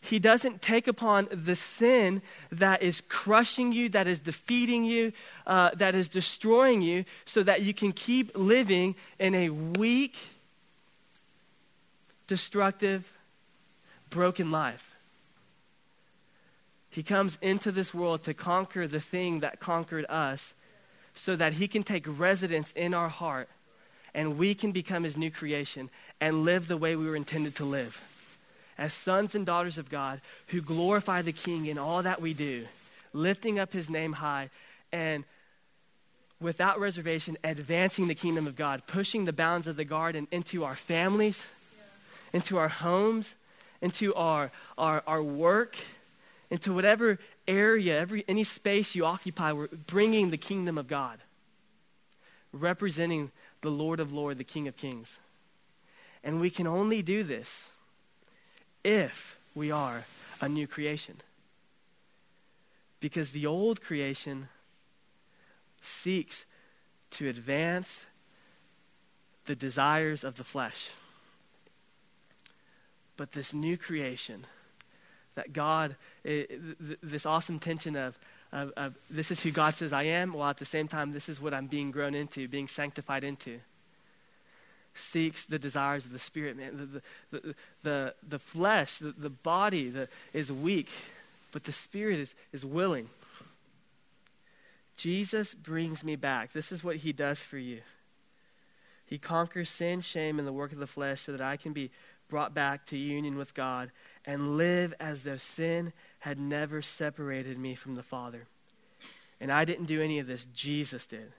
He 0.02 0.18
doesn't 0.18 0.64
take 0.64 0.88
upon 0.88 1.28
the 1.32 1.56
sin 1.56 2.24
that 2.52 2.82
is 2.82 3.04
crushing 3.08 3.72
you, 3.72 3.90
that 3.90 4.08
is 4.08 4.18
defeating 4.18 4.86
you, 4.86 5.14
uh, 5.46 5.70
that 5.76 5.94
is 5.94 6.10
destroying 6.10 6.82
you, 6.82 7.06
so 7.26 7.44
that 7.44 7.62
you 7.62 7.76
can 7.76 7.92
keep 7.92 8.36
living 8.36 8.96
in 9.20 9.36
a 9.36 9.52
weak, 9.52 10.16
destructive, 12.26 13.14
broken 14.10 14.50
life. 14.50 14.89
He 16.90 17.04
comes 17.04 17.38
into 17.42 17.72
this 17.72 17.94
world 17.94 18.24
to 18.24 18.34
conquer 18.34 18.88
the 18.88 19.00
thing 19.00 19.42
that 19.42 19.60
conquered 19.60 20.06
us 20.10 20.54
so 21.14 21.36
that 21.36 21.54
he 21.54 21.68
can 21.68 21.84
take 21.84 22.06
residence 22.08 22.72
in 22.76 22.94
our 22.94 23.10
heart 23.10 23.50
and 24.14 24.38
we 24.38 24.56
can 24.56 24.72
become 24.72 25.04
his 25.04 25.18
new 25.18 25.30
creation 25.30 25.90
and 26.20 26.44
live 26.44 26.68
the 26.68 26.78
way 26.78 26.96
we 26.96 27.06
were 27.06 27.16
intended 27.16 27.56
to 27.56 27.66
live. 27.66 28.04
As 28.78 28.94
sons 28.94 29.36
and 29.36 29.46
daughters 29.46 29.78
of 29.78 29.90
God 29.90 30.22
who 30.48 30.62
glorify 30.62 31.22
the 31.22 31.34
King 31.34 31.68
in 31.68 31.78
all 31.78 32.02
that 32.02 32.22
we 32.22 32.34
do, 32.34 32.66
lifting 33.14 33.60
up 33.60 33.74
his 33.74 33.90
name 33.90 34.14
high 34.14 34.50
and 34.92 35.26
without 36.42 36.80
reservation 36.80 37.38
advancing 37.44 38.08
the 38.08 38.16
kingdom 38.16 38.48
of 38.48 38.56
God, 38.56 38.84
pushing 38.88 39.26
the 39.26 39.34
bounds 39.34 39.68
of 39.68 39.76
the 39.76 39.84
garden 39.84 40.28
into 40.32 40.64
our 40.64 40.76
families, 40.76 41.46
into 42.34 42.58
our 42.58 42.70
homes, 42.70 43.36
into 43.82 44.16
our, 44.16 44.52
our, 44.78 45.04
our 45.06 45.22
work 45.22 45.76
into 46.50 46.74
whatever 46.74 47.20
area, 47.48 48.00
every, 48.00 48.26
any 48.28 48.44
space 48.44 48.96
you 48.96 49.06
occupy, 49.06 49.52
we're 49.52 49.68
bringing 49.68 50.30
the 50.30 50.38
kingdom 50.38 50.78
of 50.78 50.88
God, 50.88 51.20
representing 52.52 53.32
the 53.62 53.70
Lord 53.70 54.00
of 54.00 54.12
Lords, 54.12 54.38
the 54.38 54.44
King 54.44 54.68
of 54.68 54.76
Kings. 54.76 55.18
And 56.24 56.42
we 56.42 56.50
can 56.50 56.68
only 56.68 57.02
do 57.02 57.24
this 57.24 57.70
if 58.84 59.38
we 59.54 59.72
are 59.72 60.06
a 60.42 60.50
new 60.50 60.68
creation. 60.68 61.18
Because 63.00 63.32
the 63.32 63.46
old 63.46 63.82
creation 63.82 64.50
seeks 65.82 66.46
to 67.12 67.30
advance 67.30 68.06
the 69.46 69.56
desires 69.56 70.24
of 70.24 70.36
the 70.36 70.44
flesh. 70.44 70.90
But 73.18 73.32
this 73.32 73.54
new 73.54 73.78
creation, 73.78 74.46
that 75.40 75.54
God, 75.54 75.96
this 76.24 77.26
awesome 77.26 77.60
tension 77.60 77.96
of, 77.96 78.20
of, 78.52 78.74
of, 78.76 78.96
this 79.10 79.32
is 79.32 79.42
who 79.42 79.52
God 79.52 79.74
says 79.74 79.94
I 79.94 80.04
am, 80.04 80.34
while 80.34 80.50
at 80.50 80.58
the 80.58 80.66
same 80.66 80.90
time, 80.90 81.14
this 81.14 81.30
is 81.30 81.40
what 81.40 81.54
I'm 81.54 81.68
being 81.68 81.92
grown 81.92 82.14
into, 82.14 82.46
being 82.50 82.68
sanctified 82.68 83.24
into. 83.24 83.62
Seeks 84.94 85.46
the 85.46 85.58
desires 85.58 86.04
of 86.04 86.12
the 86.12 86.20
spirit, 86.20 86.60
man. 86.60 87.02
The, 87.32 87.40
the, 87.40 87.56
the, 87.84 88.16
the, 88.28 88.40
flesh, 88.40 88.98
the, 88.98 89.14
the 89.18 89.30
body 89.30 89.88
the, 89.88 90.10
is 90.34 90.52
weak, 90.52 90.90
but 91.54 91.64
the 91.64 91.72
spirit 91.72 92.20
is, 92.20 92.34
is 92.52 92.66
willing. 92.66 93.08
Jesus 94.98 95.54
brings 95.54 96.04
me 96.04 96.18
back. 96.18 96.52
This 96.52 96.74
is 96.74 96.84
what 96.84 96.98
he 96.98 97.14
does 97.14 97.40
for 97.40 97.58
you. 97.58 97.80
He 99.06 99.18
conquers 99.18 99.70
sin, 99.70 100.02
shame, 100.02 100.38
and 100.38 100.46
the 100.46 100.52
work 100.52 100.74
of 100.74 100.80
the 100.80 100.88
flesh 100.88 101.22
so 101.22 101.32
that 101.32 101.40
I 101.40 101.56
can 101.56 101.72
be 101.72 101.92
brought 102.30 102.54
back 102.54 102.86
to 102.88 102.98
union 102.98 103.38
with 103.38 103.54
God 103.54 103.92
and 104.30 104.58
live 104.58 104.94
as 105.00 105.24
though 105.24 105.38
sin 105.38 105.92
had 106.20 106.38
never 106.38 106.84
separated 106.84 107.58
me 107.58 107.74
from 107.74 107.96
the 107.96 108.04
Father. 108.04 108.46
And 109.42 109.52
I 109.52 109.66
didn't 109.66 109.88
do 109.88 110.04
any 110.04 110.20
of 110.20 110.28
this, 110.28 110.46
Jesus 110.54 111.08
did. 111.08 111.32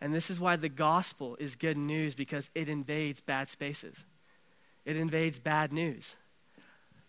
And 0.00 0.14
this 0.14 0.30
is 0.30 0.38
why 0.38 0.54
the 0.54 0.68
gospel 0.68 1.36
is 1.40 1.56
good 1.56 1.76
news 1.76 2.14
because 2.14 2.48
it 2.54 2.68
invades 2.68 3.20
bad 3.20 3.48
spaces, 3.48 4.04
it 4.84 4.96
invades 4.96 5.40
bad 5.40 5.72
news. 5.72 6.14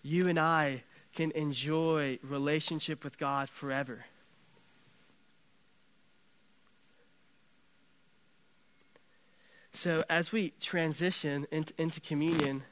You 0.01 0.27
and 0.27 0.39
I 0.39 0.81
can 1.13 1.29
enjoy 1.33 2.17
relationship 2.23 3.03
with 3.03 3.19
God 3.19 3.49
forever. 3.49 4.05
So, 9.73 10.03
as 10.09 10.31
we 10.31 10.53
transition 10.59 11.45
into, 11.51 11.71
into 11.77 12.01
communion, 12.01 12.63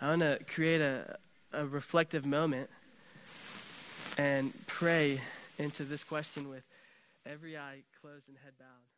I 0.00 0.10
want 0.10 0.20
to 0.20 0.38
create 0.46 0.80
a, 0.80 1.18
a 1.52 1.66
reflective 1.66 2.26
moment 2.26 2.68
and 4.16 4.52
pray 4.66 5.20
into 5.58 5.84
this 5.84 6.04
question 6.04 6.48
with 6.48 6.64
every 7.24 7.56
eye 7.56 7.82
closed 8.00 8.28
and 8.28 8.36
head 8.44 8.54
bowed. 8.58 8.97